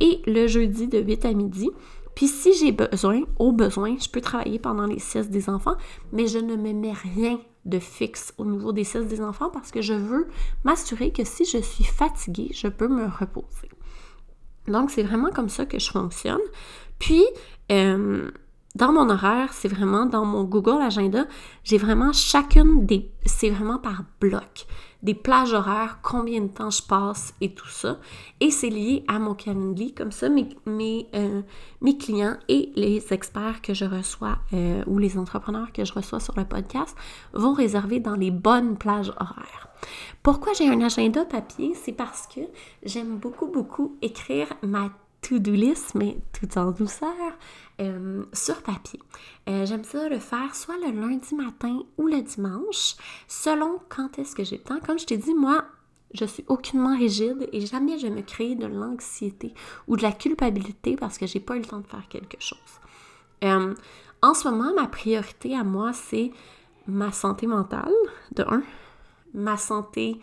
et 0.00 0.20
le 0.26 0.46
jeudi 0.46 0.88
de 0.88 0.98
8 0.98 1.24
à 1.24 1.32
midi. 1.32 1.70
Puis 2.14 2.28
si 2.28 2.54
j'ai 2.54 2.72
besoin, 2.72 3.22
au 3.38 3.52
besoin, 3.52 3.96
je 3.98 4.08
peux 4.08 4.22
travailler 4.22 4.58
pendant 4.58 4.86
les 4.86 4.98
siestes 4.98 5.30
des 5.30 5.50
enfants, 5.50 5.76
mais 6.12 6.26
je 6.26 6.38
ne 6.38 6.56
me 6.56 6.72
mets 6.72 6.92
rien 6.92 7.38
de 7.66 7.78
fixe 7.78 8.32
au 8.38 8.44
niveau 8.44 8.72
des 8.72 8.84
siestes 8.84 9.08
des 9.08 9.20
enfants 9.20 9.50
parce 9.50 9.70
que 9.70 9.82
je 9.82 9.92
veux 9.92 10.28
m'assurer 10.64 11.12
que 11.12 11.24
si 11.24 11.44
je 11.44 11.58
suis 11.58 11.84
fatiguée, 11.84 12.50
je 12.54 12.68
peux 12.68 12.88
me 12.88 13.06
reposer. 13.06 13.68
Donc, 14.66 14.90
c'est 14.90 15.02
vraiment 15.02 15.30
comme 15.30 15.48
ça 15.48 15.66
que 15.66 15.78
je 15.78 15.90
fonctionne. 15.90 16.40
Puis, 16.98 17.24
euh, 17.70 18.30
dans 18.76 18.92
mon 18.92 19.08
horaire, 19.08 19.54
c'est 19.54 19.68
vraiment 19.68 20.04
dans 20.04 20.26
mon 20.26 20.44
Google 20.44 20.82
Agenda, 20.82 21.24
j'ai 21.64 21.78
vraiment 21.78 22.12
chacune 22.12 22.84
des. 22.84 23.10
C'est 23.24 23.48
vraiment 23.48 23.78
par 23.78 24.04
bloc. 24.20 24.66
Des 25.02 25.14
plages 25.14 25.54
horaires, 25.54 25.98
combien 26.02 26.42
de 26.42 26.48
temps 26.48 26.68
je 26.68 26.82
passe 26.82 27.32
et 27.40 27.54
tout 27.54 27.68
ça. 27.68 27.98
Et 28.40 28.50
c'est 28.50 28.68
lié 28.68 29.02
à 29.08 29.18
mon 29.18 29.34
calendrier. 29.34 29.94
Comme 29.94 30.12
ça, 30.12 30.28
mes, 30.28 30.48
mes, 30.66 31.06
euh, 31.14 31.42
clients 31.98 32.36
et 32.48 32.70
les 32.76 33.02
experts 33.12 33.62
que 33.62 33.72
je 33.72 33.86
reçois 33.86 34.38
euh, 34.52 34.82
ou 34.86 34.98
les 34.98 35.16
entrepreneurs 35.16 35.72
que 35.72 35.84
je 35.84 35.94
reçois 35.94 36.20
sur 36.20 36.34
le 36.36 36.44
podcast 36.44 36.94
vont 37.32 37.54
réserver 37.54 37.98
dans 37.98 38.16
les 38.16 38.30
bonnes 38.30 38.76
plages 38.76 39.12
horaires. 39.18 39.68
Pourquoi 40.22 40.52
j'ai 40.52 40.68
un 40.68 40.82
agenda 40.82 41.24
papier? 41.24 41.72
C'est 41.74 41.92
parce 41.92 42.26
que 42.26 42.40
j'aime 42.82 43.16
beaucoup, 43.16 43.46
beaucoup 43.46 43.96
écrire 44.02 44.48
ma 44.62 44.90
to-do 45.26 45.52
mais 45.94 46.16
tout 46.32 46.58
en 46.58 46.70
douceur, 46.70 47.10
euh, 47.80 48.24
sur 48.32 48.62
papier. 48.62 49.00
Euh, 49.48 49.66
j'aime 49.66 49.84
ça 49.84 50.08
le 50.08 50.18
faire 50.18 50.54
soit 50.54 50.76
le 50.76 50.92
lundi 50.92 51.34
matin 51.34 51.82
ou 51.98 52.06
le 52.06 52.22
dimanche, 52.22 52.94
selon 53.26 53.80
quand 53.88 54.18
est-ce 54.18 54.36
que 54.36 54.44
j'ai 54.44 54.58
le 54.58 54.62
temps. 54.62 54.80
Comme 54.80 54.98
je 54.98 55.06
t'ai 55.06 55.16
dit, 55.16 55.34
moi, 55.34 55.64
je 56.14 56.24
suis 56.24 56.44
aucunement 56.48 56.96
rigide 56.96 57.48
et 57.52 57.66
jamais 57.66 57.98
je 57.98 58.06
me 58.06 58.22
crée 58.22 58.54
de 58.54 58.66
l'anxiété 58.66 59.52
ou 59.88 59.96
de 59.96 60.02
la 60.02 60.12
culpabilité 60.12 60.96
parce 60.96 61.18
que 61.18 61.26
j'ai 61.26 61.40
pas 61.40 61.56
eu 61.56 61.60
le 61.60 61.66
temps 61.66 61.80
de 61.80 61.86
faire 61.86 62.06
quelque 62.08 62.40
chose. 62.40 62.58
Euh, 63.44 63.74
en 64.22 64.34
ce 64.34 64.48
moment, 64.48 64.72
ma 64.74 64.86
priorité 64.86 65.56
à 65.56 65.64
moi, 65.64 65.92
c'est 65.92 66.30
ma 66.86 67.10
santé 67.10 67.46
mentale, 67.46 67.92
de 68.32 68.44
un, 68.44 68.62
ma 69.34 69.56
santé 69.56 70.20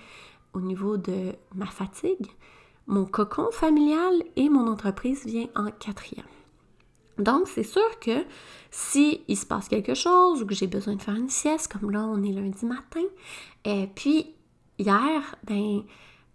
au 0.53 0.61
niveau 0.61 0.97
de 0.97 1.33
ma 1.53 1.65
fatigue, 1.65 2.27
mon 2.87 3.05
cocon 3.05 3.49
familial 3.51 4.23
et 4.35 4.49
mon 4.49 4.67
entreprise 4.67 5.25
vient 5.25 5.47
en 5.55 5.71
quatrième. 5.71 6.25
Donc, 7.17 7.47
c'est 7.47 7.63
sûr 7.63 7.99
que 7.99 8.25
si 8.71 9.21
se 9.29 9.45
passe 9.45 9.67
quelque 9.67 9.93
chose 9.93 10.41
ou 10.41 10.45
que 10.45 10.55
j'ai 10.55 10.67
besoin 10.67 10.95
de 10.95 11.01
faire 11.01 11.15
une 11.15 11.29
sieste, 11.29 11.71
comme 11.71 11.91
là, 11.91 12.01
on 12.01 12.23
est 12.23 12.31
lundi 12.31 12.65
matin, 12.65 13.03
et 13.65 13.87
puis 13.93 14.33
hier, 14.79 15.35
ben, 15.43 15.83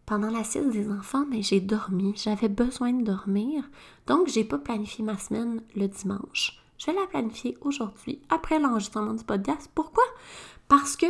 pendant 0.07 0.31
la 0.31 0.45
sieste 0.45 0.71
des 0.71 0.91
enfants, 0.91 1.27
ben, 1.31 1.43
j'ai 1.43 1.61
dormi. 1.61 2.15
J'avais 2.17 2.49
besoin 2.49 2.93
de 2.93 3.05
dormir. 3.05 3.65
Donc, 4.07 4.29
j'ai 4.29 4.45
pas 4.45 4.59
planifié 4.59 5.05
ma 5.05 5.19
semaine 5.19 5.63
le 5.75 5.89
dimanche. 5.89 6.63
Je 6.79 6.87
vais 6.87 6.95
la 6.95 7.07
planifier 7.07 7.59
aujourd'hui, 7.61 8.23
après 8.29 8.61
l'enregistrement 8.61 9.15
du 9.15 9.25
podcast. 9.25 9.69
Pourquoi? 9.75 10.05
Parce 10.69 10.97
que 10.97 11.07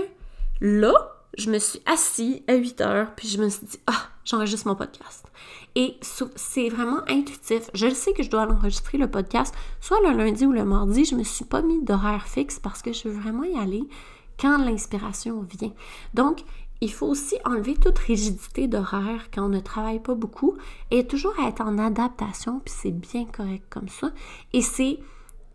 là, 0.62 0.94
je 1.37 1.51
me 1.51 1.59
suis 1.59 1.81
assise 1.85 2.40
à 2.48 2.55
8 2.55 2.81
heures, 2.81 3.14
puis 3.14 3.29
je 3.29 3.38
me 3.38 3.51
suis 3.51 3.66
dit, 3.66 3.79
ah, 3.87 4.09
j'enregistre 4.28 4.68
mon 4.68 4.74
podcast. 4.74 5.26
Et 5.74 5.96
c'est 6.36 6.68
vraiment 6.68 7.00
intuitif. 7.08 7.70
Je 7.74 7.88
sais 7.90 8.12
que 8.12 8.22
je 8.22 8.30
dois 8.30 8.48
enregistrer 8.48 8.98
le 8.98 9.10
podcast 9.10 9.54
soit 9.80 10.00
le 10.00 10.16
lundi 10.16 10.44
ou 10.44 10.52
le 10.52 10.64
mardi. 10.64 11.04
Je 11.04 11.14
me 11.14 11.24
suis 11.24 11.44
pas 11.44 11.62
mis 11.62 11.82
d'horaire 11.82 12.26
fixe 12.26 12.58
parce 12.58 12.82
que 12.82 12.92
je 12.92 13.08
veux 13.08 13.20
vraiment 13.20 13.44
y 13.44 13.58
aller 13.58 13.88
quand 14.38 14.58
l'inspiration 14.58 15.42
vient. 15.42 15.72
Donc, 16.14 16.44
il 16.80 16.92
faut 16.92 17.06
aussi 17.06 17.36
enlever 17.44 17.74
toute 17.74 17.98
rigidité 17.98 18.68
d'horaire 18.68 19.30
quand 19.32 19.46
on 19.46 19.48
ne 19.48 19.60
travaille 19.60 20.00
pas 20.00 20.14
beaucoup 20.14 20.56
et 20.92 21.06
toujours 21.06 21.34
être 21.44 21.60
en 21.60 21.76
adaptation, 21.76 22.60
puis 22.60 22.72
c'est 22.76 22.92
bien 22.92 23.24
correct 23.24 23.64
comme 23.68 23.88
ça. 23.88 24.12
Et 24.52 24.62
c'est 24.62 25.00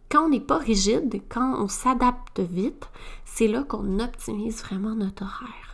quand 0.09 0.25
on 0.25 0.29
n'est 0.29 0.41
pas 0.41 0.57
rigide, 0.57 1.21
quand 1.29 1.55
on 1.61 1.69
s'adapte 1.69 2.41
vite, 2.41 2.89
c'est 3.23 3.47
là 3.47 3.63
qu'on 3.63 3.99
optimise 3.99 4.61
vraiment 4.63 4.95
notre 4.95 5.23
horaire. 5.23 5.72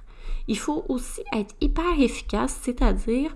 Il 0.50 0.58
faut 0.58 0.84
aussi 0.90 1.22
être 1.32 1.56
hyper 1.62 2.00
efficace, 2.00 2.60
c'est-à-dire 2.64 3.36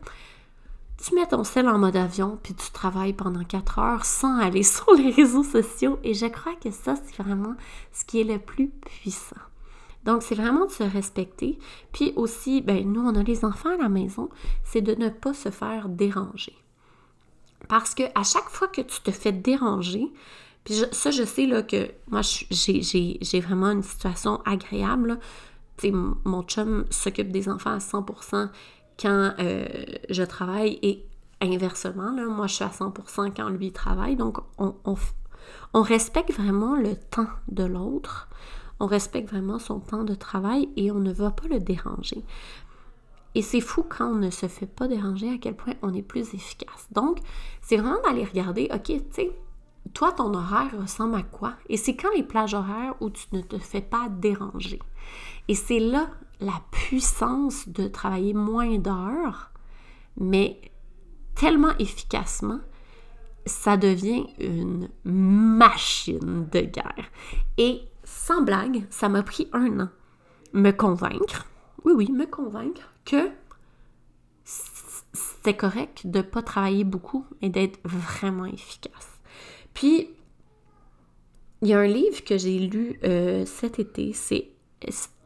tu 0.97 1.13
mets 1.13 1.27
ton 1.27 1.43
sel 1.43 1.69
en 1.69 1.77
mode 1.77 1.95
avion 1.95 2.39
puis 2.41 2.55
tu 2.55 2.71
travailles 2.71 3.13
pendant 3.13 3.43
4 3.43 3.79
heures 3.79 4.05
sans 4.05 4.39
aller 4.39 4.63
sur 4.75 4.91
les 4.93 5.11
réseaux 5.11 5.43
sociaux 5.43 5.99
et 6.03 6.15
je 6.15 6.25
crois 6.25 6.55
que 6.55 6.71
ça 6.71 6.95
c'est 6.95 7.21
vraiment 7.21 7.55
ce 7.91 8.03
qui 8.03 8.19
est 8.19 8.23
le 8.23 8.39
plus 8.39 8.69
puissant. 8.69 9.41
Donc 10.05 10.23
c'est 10.23 10.35
vraiment 10.35 10.65
de 10.65 10.71
se 10.71 10.83
respecter. 10.83 11.59
Puis 11.91 12.13
aussi, 12.15 12.61
ben 12.61 12.91
nous 12.91 13.01
on 13.01 13.15
a 13.15 13.21
les 13.21 13.45
enfants 13.45 13.75
à 13.75 13.77
la 13.77 13.89
maison, 13.89 14.29
c'est 14.63 14.81
de 14.81 14.95
ne 14.95 15.09
pas 15.09 15.35
se 15.35 15.51
faire 15.51 15.89
déranger. 15.89 16.55
Parce 17.69 17.93
que 17.93 18.03
à 18.15 18.23
chaque 18.23 18.49
fois 18.49 18.67
que 18.69 18.81
tu 18.81 19.01
te 19.01 19.11
fais 19.11 19.31
déranger, 19.31 20.11
puis 20.63 20.75
ça, 20.91 21.11
je 21.11 21.23
sais 21.23 21.45
là, 21.45 21.61
que 21.61 21.91
moi, 22.09 22.21
j'ai 22.21 23.39
vraiment 23.41 23.71
une 23.71 23.83
situation 23.83 24.41
agréable. 24.45 25.19
Mon 25.83 26.43
chum 26.43 26.85
s'occupe 26.89 27.31
des 27.31 27.49
enfants 27.49 27.71
à 27.71 27.77
100% 27.79 28.49
quand 28.99 29.33
euh, 29.39 29.65
je 30.09 30.23
travaille 30.23 30.79
et 30.81 31.05
inversement, 31.41 32.11
là, 32.11 32.25
moi 32.25 32.47
je 32.47 32.55
suis 32.55 32.63
à 32.63 32.69
100% 32.69 33.33
quand 33.35 33.49
lui 33.49 33.71
travaille. 33.71 34.15
Donc 34.15 34.37
on, 34.57 34.75
on 35.73 35.81
respecte 35.81 36.31
vraiment 36.31 36.75
le 36.75 36.95
temps 36.95 37.27
de 37.49 37.63
l'autre, 37.63 38.29
on 38.79 38.85
respecte 38.85 39.29
vraiment 39.29 39.59
son 39.59 39.79
temps 39.79 40.03
de 40.03 40.15
travail 40.15 40.69
et 40.75 40.91
on 40.91 40.99
ne 40.99 41.11
va 41.11 41.31
pas 41.31 41.47
le 41.47 41.59
déranger. 41.59 42.23
Et 43.35 43.41
c'est 43.41 43.61
fou 43.61 43.83
quand 43.87 44.07
on 44.07 44.15
ne 44.15 44.29
se 44.29 44.47
fait 44.47 44.67
pas 44.67 44.87
déranger 44.87 45.29
à 45.29 45.37
quel 45.37 45.55
point 45.55 45.73
on 45.81 45.93
est 45.93 46.03
plus 46.03 46.33
efficace. 46.33 46.87
Donc, 46.91 47.17
c'est 47.61 47.77
vraiment 47.77 48.01
d'aller 48.03 48.25
regarder, 48.25 48.69
OK, 48.71 48.83
tu 48.83 49.01
sais, 49.11 49.31
toi, 49.93 50.11
ton 50.11 50.33
horaire 50.33 50.71
ressemble 50.79 51.15
à 51.15 51.23
quoi? 51.23 51.53
Et 51.67 51.77
c'est 51.77 51.95
quand 51.95 52.11
les 52.15 52.23
plages 52.23 52.53
horaires 52.53 52.95
où 53.01 53.09
tu 53.09 53.25
ne 53.33 53.41
te 53.41 53.57
fais 53.57 53.81
pas 53.81 54.07
déranger? 54.09 54.79
Et 55.47 55.55
c'est 55.55 55.79
là 55.79 56.09
la 56.39 56.61
puissance 56.71 57.67
de 57.69 57.87
travailler 57.87 58.33
moins 58.33 58.77
d'heures, 58.77 59.51
mais 60.17 60.59
tellement 61.35 61.75
efficacement, 61.79 62.59
ça 63.45 63.77
devient 63.77 64.25
une 64.39 64.89
machine 65.03 66.47
de 66.51 66.61
guerre. 66.61 67.05
Et 67.57 67.81
sans 68.03 68.41
blague, 68.41 68.85
ça 68.89 69.09
m'a 69.09 69.23
pris 69.23 69.47
un 69.53 69.79
an 69.79 69.89
me 70.53 70.71
convaincre, 70.71 71.47
oui, 71.83 71.93
oui, 71.95 72.11
me 72.11 72.25
convaincre 72.25 72.93
que 73.05 73.29
c'était 74.45 75.55
correct 75.55 76.07
de 76.07 76.19
ne 76.19 76.23
pas 76.23 76.41
travailler 76.41 76.83
beaucoup 76.83 77.25
et 77.41 77.49
d'être 77.49 77.79
vraiment 77.83 78.45
efficace. 78.45 79.19
Puis, 79.73 80.09
il 81.61 81.67
y 81.67 81.73
a 81.73 81.79
un 81.79 81.87
livre 81.87 82.23
que 82.23 82.37
j'ai 82.37 82.59
lu 82.59 82.99
euh, 83.03 83.45
cet 83.45 83.79
été, 83.79 84.13
c'est 84.13 84.49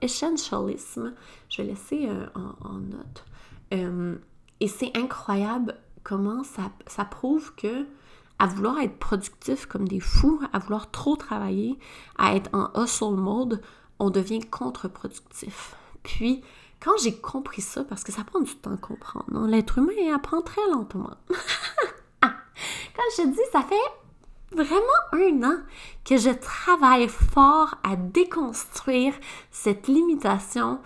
Essentialism. 0.02 1.14
Je 1.50 1.62
vais 1.62 1.70
laisser 1.70 2.08
euh, 2.10 2.26
en, 2.36 2.74
note. 2.74 3.26
Euh, 3.74 4.16
et 4.60 4.68
c'est 4.68 4.96
incroyable 4.98 5.76
comment 6.04 6.44
ça, 6.44 6.72
ça 6.88 7.06
prouve 7.06 7.54
que 7.56 7.86
à 8.40 8.46
vouloir 8.46 8.80
être 8.80 8.98
productif 9.00 9.66
comme 9.66 9.88
des 9.88 10.00
fous, 10.00 10.40
à 10.54 10.60
vouloir 10.60 10.92
trop 10.92 11.16
travailler, 11.16 11.78
à 12.18 12.36
être 12.36 12.50
en 12.54 12.70
hustle 12.76 13.16
mode, 13.16 13.62
on 14.00 14.10
devient 14.10 14.42
contre-productif. 14.42 15.76
Puis, 16.04 16.44
quand 16.80 16.96
j'ai 17.02 17.18
compris 17.18 17.62
ça, 17.62 17.84
parce 17.84 18.04
que 18.04 18.12
ça 18.12 18.24
prend 18.24 18.40
du 18.40 18.56
temps 18.56 18.74
à 18.74 18.78
comprendre, 18.78 19.26
hein, 19.34 19.48
l'être 19.48 19.80
humain 19.80 20.14
apprend 20.14 20.42
très 20.42 20.62
lentement. 20.70 21.18
quand 22.22 23.04
je 23.18 23.24
te 23.24 23.28
dis, 23.28 23.40
ça 23.52 23.64
fait 23.64 23.76
vraiment 24.52 24.84
un 25.14 25.44
an 25.44 25.58
que 26.06 26.18
je 26.18 26.30
travaille 26.30 27.08
fort 27.08 27.76
à 27.84 27.96
déconstruire 27.96 29.14
cette 29.52 29.88
limitation, 29.88 30.80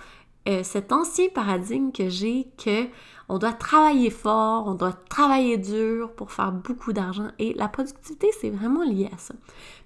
euh, 0.48 0.64
cet 0.64 0.92
ancien 0.92 1.28
paradigme 1.30 1.92
que 1.92 2.10
j'ai 2.10 2.48
que 2.58 2.88
on 3.30 3.38
doit 3.38 3.54
travailler 3.54 4.10
fort, 4.10 4.68
on 4.68 4.74
doit 4.74 4.92
travailler 4.92 5.58
dur 5.58 6.12
pour 6.14 6.32
faire 6.32 6.52
beaucoup 6.52 6.92
d'argent 6.92 7.30
et 7.40 7.54
la 7.54 7.70
productivité, 7.70 8.30
c'est 8.42 8.50
vraiment 8.50 8.84
lié 8.84 9.10
à 9.14 9.18
ça. 9.18 9.34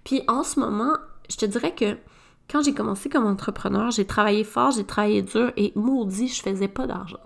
Puis 0.03 0.23
en 0.27 0.43
ce 0.43 0.59
moment, 0.59 0.93
je 1.29 1.35
te 1.35 1.45
dirais 1.45 1.75
que 1.75 1.97
quand 2.49 2.63
j'ai 2.63 2.73
commencé 2.73 3.09
comme 3.09 3.25
entrepreneur, 3.25 3.91
j'ai 3.91 4.05
travaillé 4.05 4.43
fort, 4.43 4.71
j'ai 4.71 4.83
travaillé 4.83 5.21
dur 5.21 5.51
et 5.57 5.73
maudit, 5.75 6.27
je 6.27 6.41
faisais 6.41 6.67
pas 6.67 6.87
d'argent. 6.87 7.19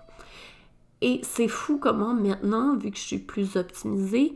Et 1.02 1.22
c'est 1.24 1.48
fou 1.48 1.78
comment 1.78 2.14
maintenant, 2.14 2.76
vu 2.76 2.92
que 2.92 2.98
je 2.98 3.04
suis 3.04 3.20
plus 3.20 3.56
optimisée, 3.56 4.34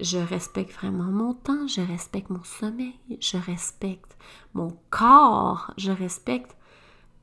je 0.00 0.18
respecte 0.18 0.72
vraiment 0.72 1.04
mon 1.04 1.34
temps, 1.34 1.66
je 1.66 1.80
respecte 1.80 2.30
mon 2.30 2.44
sommeil, 2.44 2.94
je 3.20 3.36
respecte 3.36 4.16
mon 4.54 4.76
corps, 4.90 5.72
je 5.76 5.90
respecte 5.90 6.56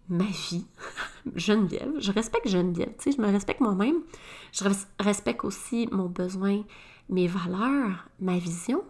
ma 0.10 0.26
vie, 0.26 0.66
Geneviève. 1.36 1.94
Je 2.00 2.12
respecte 2.12 2.48
Geneviève, 2.48 2.94
tu 2.98 3.12
sais, 3.12 3.18
je 3.18 3.22
me 3.22 3.32
respecte 3.32 3.62
moi-même. 3.62 4.02
Je 4.52 4.66
respecte 5.00 5.44
aussi 5.44 5.88
mon 5.92 6.08
besoin, 6.08 6.64
mes 7.10 7.28
valeurs, 7.28 8.08
ma 8.20 8.38
vision. 8.38 8.84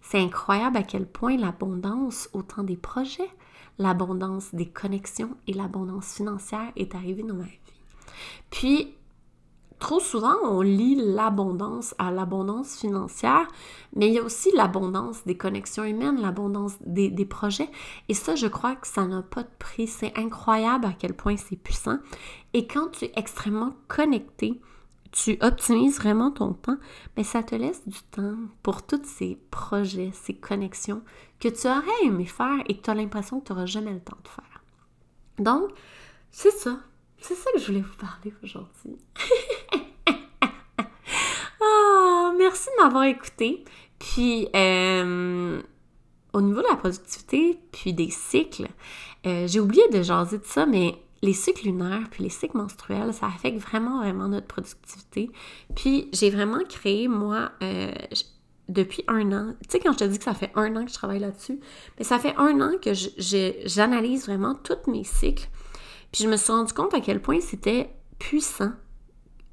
C'est 0.00 0.20
incroyable 0.20 0.76
à 0.76 0.82
quel 0.82 1.06
point 1.06 1.36
l'abondance, 1.36 2.28
autant 2.32 2.62
des 2.62 2.76
projets, 2.76 3.30
l'abondance 3.78 4.54
des 4.54 4.68
connexions 4.68 5.36
et 5.46 5.52
l'abondance 5.52 6.14
financière 6.14 6.72
est 6.76 6.94
arrivée 6.94 7.22
dans 7.22 7.34
ma 7.34 7.44
vie. 7.44 7.58
Puis, 8.50 8.94
trop 9.78 10.00
souvent, 10.00 10.34
on 10.44 10.60
lie 10.60 10.96
l'abondance 10.96 11.94
à 11.98 12.10
l'abondance 12.10 12.76
financière, 12.76 13.46
mais 13.94 14.08
il 14.08 14.14
y 14.14 14.18
a 14.18 14.22
aussi 14.22 14.50
l'abondance 14.54 15.24
des 15.24 15.36
connexions 15.36 15.84
humaines, 15.84 16.20
l'abondance 16.20 16.76
des, 16.84 17.10
projets. 17.24 17.70
Et 18.08 18.14
ça, 18.14 18.34
je 18.34 18.46
crois 18.46 18.76
que 18.76 18.86
ça 18.86 19.06
n'a 19.06 19.22
pas 19.22 19.42
de 19.42 19.50
prix. 19.58 19.86
C'est 19.86 20.16
incroyable 20.18 20.86
à 20.86 20.92
quel 20.98 21.14
point 21.14 21.36
c'est 21.36 21.56
puissant. 21.56 21.98
Et 22.54 22.66
quand 22.66 22.88
tu 22.92 23.06
es 23.06 23.12
extrêmement 23.16 23.74
connecté, 23.88 24.60
tu 25.12 25.38
optimises 25.40 25.98
vraiment 25.98 26.30
ton 26.30 26.52
temps, 26.52 26.76
mais 27.16 27.24
ça 27.24 27.42
te 27.42 27.54
laisse 27.54 27.86
du 27.86 28.00
temps 28.10 28.36
pour 28.62 28.82
tous 28.82 29.04
ces 29.04 29.38
projets, 29.50 30.10
ces 30.12 30.34
connexions 30.34 31.02
que 31.40 31.48
tu 31.48 31.66
aurais 31.66 32.04
aimé 32.04 32.26
faire 32.26 32.62
et 32.66 32.76
que 32.76 32.82
tu 32.82 32.90
as 32.90 32.94
l'impression 32.94 33.40
que 33.40 33.46
tu 33.46 33.52
n'auras 33.52 33.66
jamais 33.66 33.92
le 33.92 34.00
temps 34.00 34.18
de 34.22 34.28
faire. 34.28 34.62
Donc, 35.38 35.70
c'est 36.30 36.50
ça. 36.50 36.78
C'est 37.20 37.34
ça 37.34 37.50
que 37.52 37.58
je 37.58 37.66
voulais 37.66 37.80
vous 37.80 37.96
parler 37.96 38.32
aujourd'hui. 38.42 38.96
Ah, 41.60 42.32
merci 42.38 42.68
de 42.70 42.82
m'avoir 42.82 43.04
écouté. 43.04 43.64
Puis, 43.98 44.48
euh, 44.54 45.60
au 46.32 46.40
niveau 46.40 46.62
de 46.62 46.66
la 46.68 46.76
productivité, 46.76 47.58
puis 47.72 47.92
des 47.92 48.10
cycles, 48.10 48.68
euh, 49.26 49.46
j'ai 49.48 49.58
oublié 49.58 49.82
de 49.88 50.02
jaser 50.02 50.38
de 50.38 50.44
ça, 50.44 50.66
mais 50.66 50.94
les 51.20 51.32
cycles 51.32 51.66
lunaires 51.66 52.06
puis 52.10 52.22
les 52.22 52.30
cycles 52.30 52.56
menstruels, 52.56 53.12
ça 53.12 53.26
affecte 53.26 53.58
vraiment, 53.58 53.98
vraiment 53.98 54.28
notre 54.28 54.46
productivité. 54.46 55.30
Puis, 55.74 56.08
j'ai 56.12 56.30
vraiment 56.30 56.60
créé, 56.68 57.08
moi, 57.08 57.50
euh, 57.62 57.92
depuis 58.68 59.02
un 59.08 59.32
an, 59.32 59.54
tu 59.62 59.70
sais, 59.70 59.80
quand 59.80 59.92
je 59.92 59.98
te 59.98 60.04
dis 60.04 60.18
que 60.18 60.24
ça 60.24 60.34
fait 60.34 60.52
un 60.54 60.76
an 60.76 60.84
que 60.84 60.90
je 60.90 60.94
travaille 60.94 61.18
là-dessus, 61.18 61.58
mais 61.98 62.04
ça 62.04 62.18
fait 62.18 62.36
un 62.36 62.60
an 62.60 62.72
que 62.80 62.92
j'analyse 63.66 64.26
vraiment 64.26 64.54
tous 64.54 64.90
mes 64.90 65.04
cycles. 65.04 65.48
Puis 66.12 66.24
je 66.24 66.28
me 66.28 66.36
suis 66.36 66.52
rendu 66.52 66.72
compte 66.72 66.94
à 66.94 67.00
quel 67.00 67.20
point 67.20 67.40
c'était 67.40 67.94
puissant, 68.18 68.72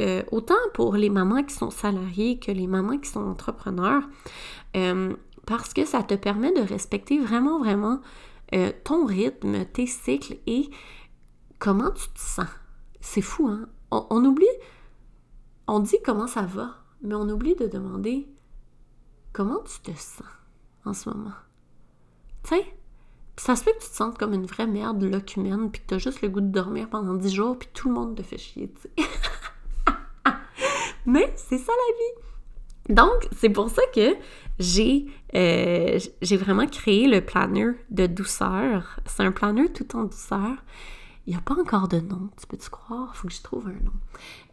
euh, 0.02 0.24
autant 0.32 0.56
pour 0.74 0.96
les 0.96 1.10
mamans 1.10 1.44
qui 1.44 1.54
sont 1.54 1.72
salariées 1.72 2.40
que 2.40 2.52
les 2.52 2.68
mamans 2.68 2.98
qui 2.98 3.10
sont 3.10 3.24
entrepreneurs, 3.24 4.04
euh, 4.76 5.16
parce 5.46 5.74
que 5.74 5.86
ça 5.86 6.04
te 6.04 6.16
permet 6.16 6.52
de 6.52 6.62
respecter 6.62 7.20
vraiment, 7.20 7.60
vraiment 7.60 8.02
euh, 8.54 8.72
ton 8.84 9.06
rythme, 9.06 9.66
tes 9.66 9.88
cycles 9.88 10.38
et 10.48 10.70
comment 11.60 11.92
tu 11.92 12.08
te 12.10 12.20
sens. 12.20 12.48
C'est 13.02 13.22
fou, 13.22 13.48
hein? 13.48 13.68
on 13.92 14.26
oublie, 14.26 14.46
on 15.68 15.80
dit 15.80 15.98
comment 16.04 16.28
ça 16.28 16.42
va, 16.42 16.84
mais 17.02 17.16
on 17.16 17.30
oublie 17.30 17.56
de 17.56 17.68
demander 17.68 18.28
comment 19.32 19.60
tu 19.64 19.80
te 19.80 19.98
sens 19.98 20.28
en 20.86 20.94
ce 20.94 21.10
moment. 21.10 21.34
Tu 22.44 22.56
sais, 22.56 22.66
ça 23.38 23.56
se 23.56 23.64
fait 23.64 23.74
que 23.74 23.84
tu 23.84 23.90
te 23.90 23.96
sentes 23.96 24.18
comme 24.18 24.34
une 24.34 24.46
vraie 24.46 24.68
merde 24.68 25.04
locumène, 25.04 25.70
puis 25.72 25.82
que 25.82 25.88
t'as 25.88 25.98
juste 25.98 26.22
le 26.22 26.30
goût 26.30 26.42
de 26.42 26.52
dormir 26.52 26.90
pendant 26.90 27.14
10 27.14 27.34
jours, 27.34 27.58
puis 27.58 27.70
tout 27.74 27.90
le 27.90 27.96
monde 27.96 28.16
te 28.16 28.24
fait 28.24 28.38
chier, 28.38 28.72
tu 28.72 29.04
sais. 29.04 29.10
Mais 31.06 31.34
c'est 31.36 31.58
ça 31.58 31.72
la 31.72 31.98
vie. 31.98 32.26
Donc, 32.96 33.28
c'est 33.36 33.50
pour 33.50 33.70
ça 33.70 33.82
que 33.94 34.16
j'ai 34.60 35.08
euh, 35.36 36.00
vraiment 36.22 36.68
créé 36.68 37.08
le 37.08 37.22
planner 37.22 37.72
de 37.90 38.06
douceur. 38.06 39.00
C'est 39.06 39.24
un 39.24 39.32
planner 39.32 39.70
tout 39.72 39.96
en 39.96 40.04
douceur. 40.04 40.56
Il 41.28 41.32
n'y 41.32 41.38
a 41.38 41.42
pas 41.42 41.56
encore 41.56 41.88
de 41.88 42.00
nom, 42.00 42.30
tu 42.40 42.46
peux-tu 42.46 42.70
croire? 42.70 43.16
Faut 43.16 43.28
que 43.28 43.34
je 43.34 43.42
trouve 43.42 43.68
un 43.68 43.84
nom. 43.84 43.94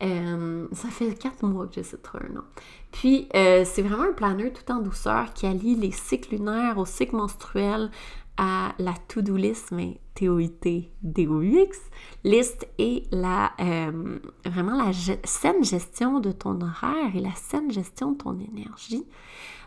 Euh, 0.03 0.67
ça 0.73 0.89
fait 0.89 1.13
quatre 1.15 1.45
mois 1.45 1.67
que 1.67 1.75
j'essaie 1.75 1.99
de 1.99 2.03
trouver 2.03 2.25
un 2.31 2.35
nom. 2.37 2.45
Puis, 2.93 3.29
euh, 3.35 3.65
c'est 3.67 3.83
vraiment 3.83 4.05
un 4.05 4.15
planner 4.15 4.51
tout 4.51 4.73
en 4.73 4.81
douceur 4.81 5.35
qui 5.35 5.47
allie 5.47 5.75
les 5.75 5.91
cycles 5.91 6.37
lunaires 6.37 6.79
aux 6.79 6.87
cycles 6.87 7.17
menstruels, 7.17 7.91
à 8.37 8.75
la 8.79 8.95
to-do 9.09 9.37
list, 9.37 9.73
mais 9.73 10.01
T-O-I-T, 10.15 10.91
D-O-U-X, 11.03 11.79
liste 12.25 12.67
et 12.79 13.05
la, 13.11 13.53
euh, 13.61 14.19
vraiment 14.45 14.77
la 14.77 14.93
saine 15.25 15.65
gestion 15.65 16.21
de 16.21 16.33
ton 16.33 16.61
horaire 16.61 17.15
et 17.15 17.21
la 17.21 17.35
saine 17.35 17.71
gestion 17.71 18.13
de 18.13 18.19
ton 18.19 18.39
énergie. 18.39 19.05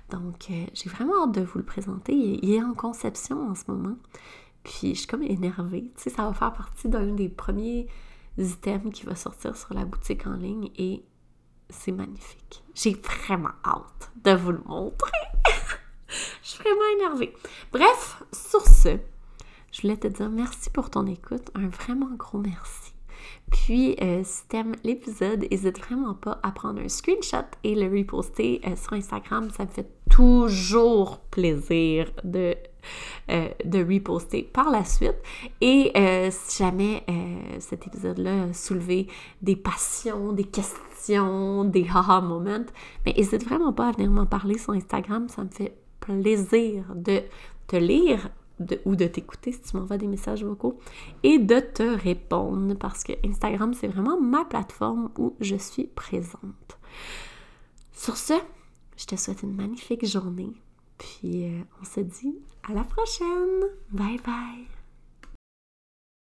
Donc, 0.09 0.47
euh, 0.49 0.65
j'ai 0.73 0.89
vraiment 0.89 1.23
hâte 1.23 1.33
de 1.33 1.41
vous 1.41 1.59
le 1.59 1.65
présenter. 1.65 2.13
Il 2.13 2.51
est 2.51 2.61
en 2.61 2.73
conception 2.73 3.49
en 3.49 3.55
ce 3.55 3.63
moment. 3.67 3.97
Puis, 4.63 4.93
je 4.93 4.99
suis 4.99 5.07
comme 5.07 5.23
énervée. 5.23 5.91
Tu 5.95 6.03
sais, 6.03 6.09
ça 6.09 6.25
va 6.25 6.33
faire 6.33 6.53
partie 6.53 6.89
d'un 6.89 7.13
des 7.13 7.29
premiers 7.29 7.87
items 8.37 8.93
qui 8.93 9.05
va 9.05 9.15
sortir 9.15 9.55
sur 9.55 9.73
la 9.73 9.85
boutique 9.85 10.27
en 10.27 10.33
ligne 10.33 10.69
et 10.77 11.03
c'est 11.69 11.91
magnifique. 11.91 12.63
J'ai 12.73 12.93
vraiment 12.93 13.51
hâte 13.63 14.11
de 14.23 14.31
vous 14.31 14.51
le 14.51 14.61
montrer. 14.65 15.34
Je 16.45 16.51
suis 16.51 16.63
vraiment 16.63 16.97
énervée. 16.99 17.33
Bref, 17.73 18.23
sur 18.31 18.61
ce, 18.61 18.99
je 19.71 19.81
voulais 19.81 19.97
te 19.97 20.07
dire 20.07 20.29
merci 20.29 20.69
pour 20.69 20.91
ton 20.91 21.07
écoute, 21.07 21.49
un 21.55 21.67
vraiment 21.69 22.11
gros 22.15 22.37
merci. 22.37 22.93
Puis, 23.51 23.95
euh, 23.99 24.21
si 24.23 24.47
t'aimes 24.47 24.75
l'épisode, 24.83 25.47
n'hésite 25.49 25.79
vraiment 25.79 26.13
pas 26.13 26.39
à 26.43 26.51
prendre 26.51 26.79
un 26.79 26.87
screenshot 26.87 27.45
et 27.63 27.73
le 27.73 27.89
reposter 27.89 28.61
euh, 28.65 28.75
sur 28.75 28.93
Instagram. 28.93 29.49
Ça 29.49 29.65
me 29.65 29.69
fait 29.69 29.89
toujours 30.11 31.19
plaisir 31.31 32.11
de, 32.23 32.55
euh, 33.31 33.49
reposter 33.73 34.43
par 34.43 34.69
la 34.69 34.85
suite. 34.85 35.17
Et 35.61 35.91
si 36.29 36.59
jamais 36.59 37.03
cet 37.59 37.87
épisode-là 37.87 38.43
a 38.43 38.53
soulevé 38.53 39.07
des 39.41 39.55
passions, 39.55 40.31
des 40.31 40.43
questions, 40.43 41.63
des 41.63 41.87
haha 41.91 42.21
moments, 42.21 42.65
mais 43.03 43.13
n'hésite 43.13 43.43
vraiment 43.43 43.73
pas 43.73 43.87
à 43.87 43.91
venir 43.93 44.11
m'en 44.11 44.27
parler 44.27 44.59
sur 44.59 44.73
Instagram. 44.73 45.27
Ça 45.27 45.43
me 45.43 45.49
fait 45.49 45.75
plaisir 46.05 46.85
de 46.95 47.21
te 47.67 47.75
lire 47.75 48.29
ou 48.85 48.95
de 48.95 49.05
t'écouter 49.05 49.51
si 49.51 49.61
tu 49.61 49.77
m'envoies 49.77 49.97
des 49.97 50.07
messages 50.07 50.43
vocaux 50.43 50.79
et 51.23 51.39
de 51.39 51.59
te 51.59 51.83
répondre 51.83 52.75
parce 52.75 53.03
que 53.03 53.13
Instagram, 53.25 53.73
c'est 53.73 53.87
vraiment 53.87 54.19
ma 54.19 54.45
plateforme 54.45 55.11
où 55.17 55.35
je 55.41 55.55
suis 55.55 55.87
présente. 55.87 56.77
Sur 57.91 58.15
ce, 58.17 58.33
je 58.97 59.05
te 59.05 59.15
souhaite 59.15 59.43
une 59.43 59.55
magnifique 59.55 60.05
journée. 60.05 60.53
Puis 60.97 61.45
euh, 61.45 61.61
on 61.81 61.85
se 61.85 61.99
dit 61.99 62.35
à 62.69 62.73
la 62.73 62.83
prochaine. 62.83 63.69
Bye 63.91 64.19
bye. 64.25 64.74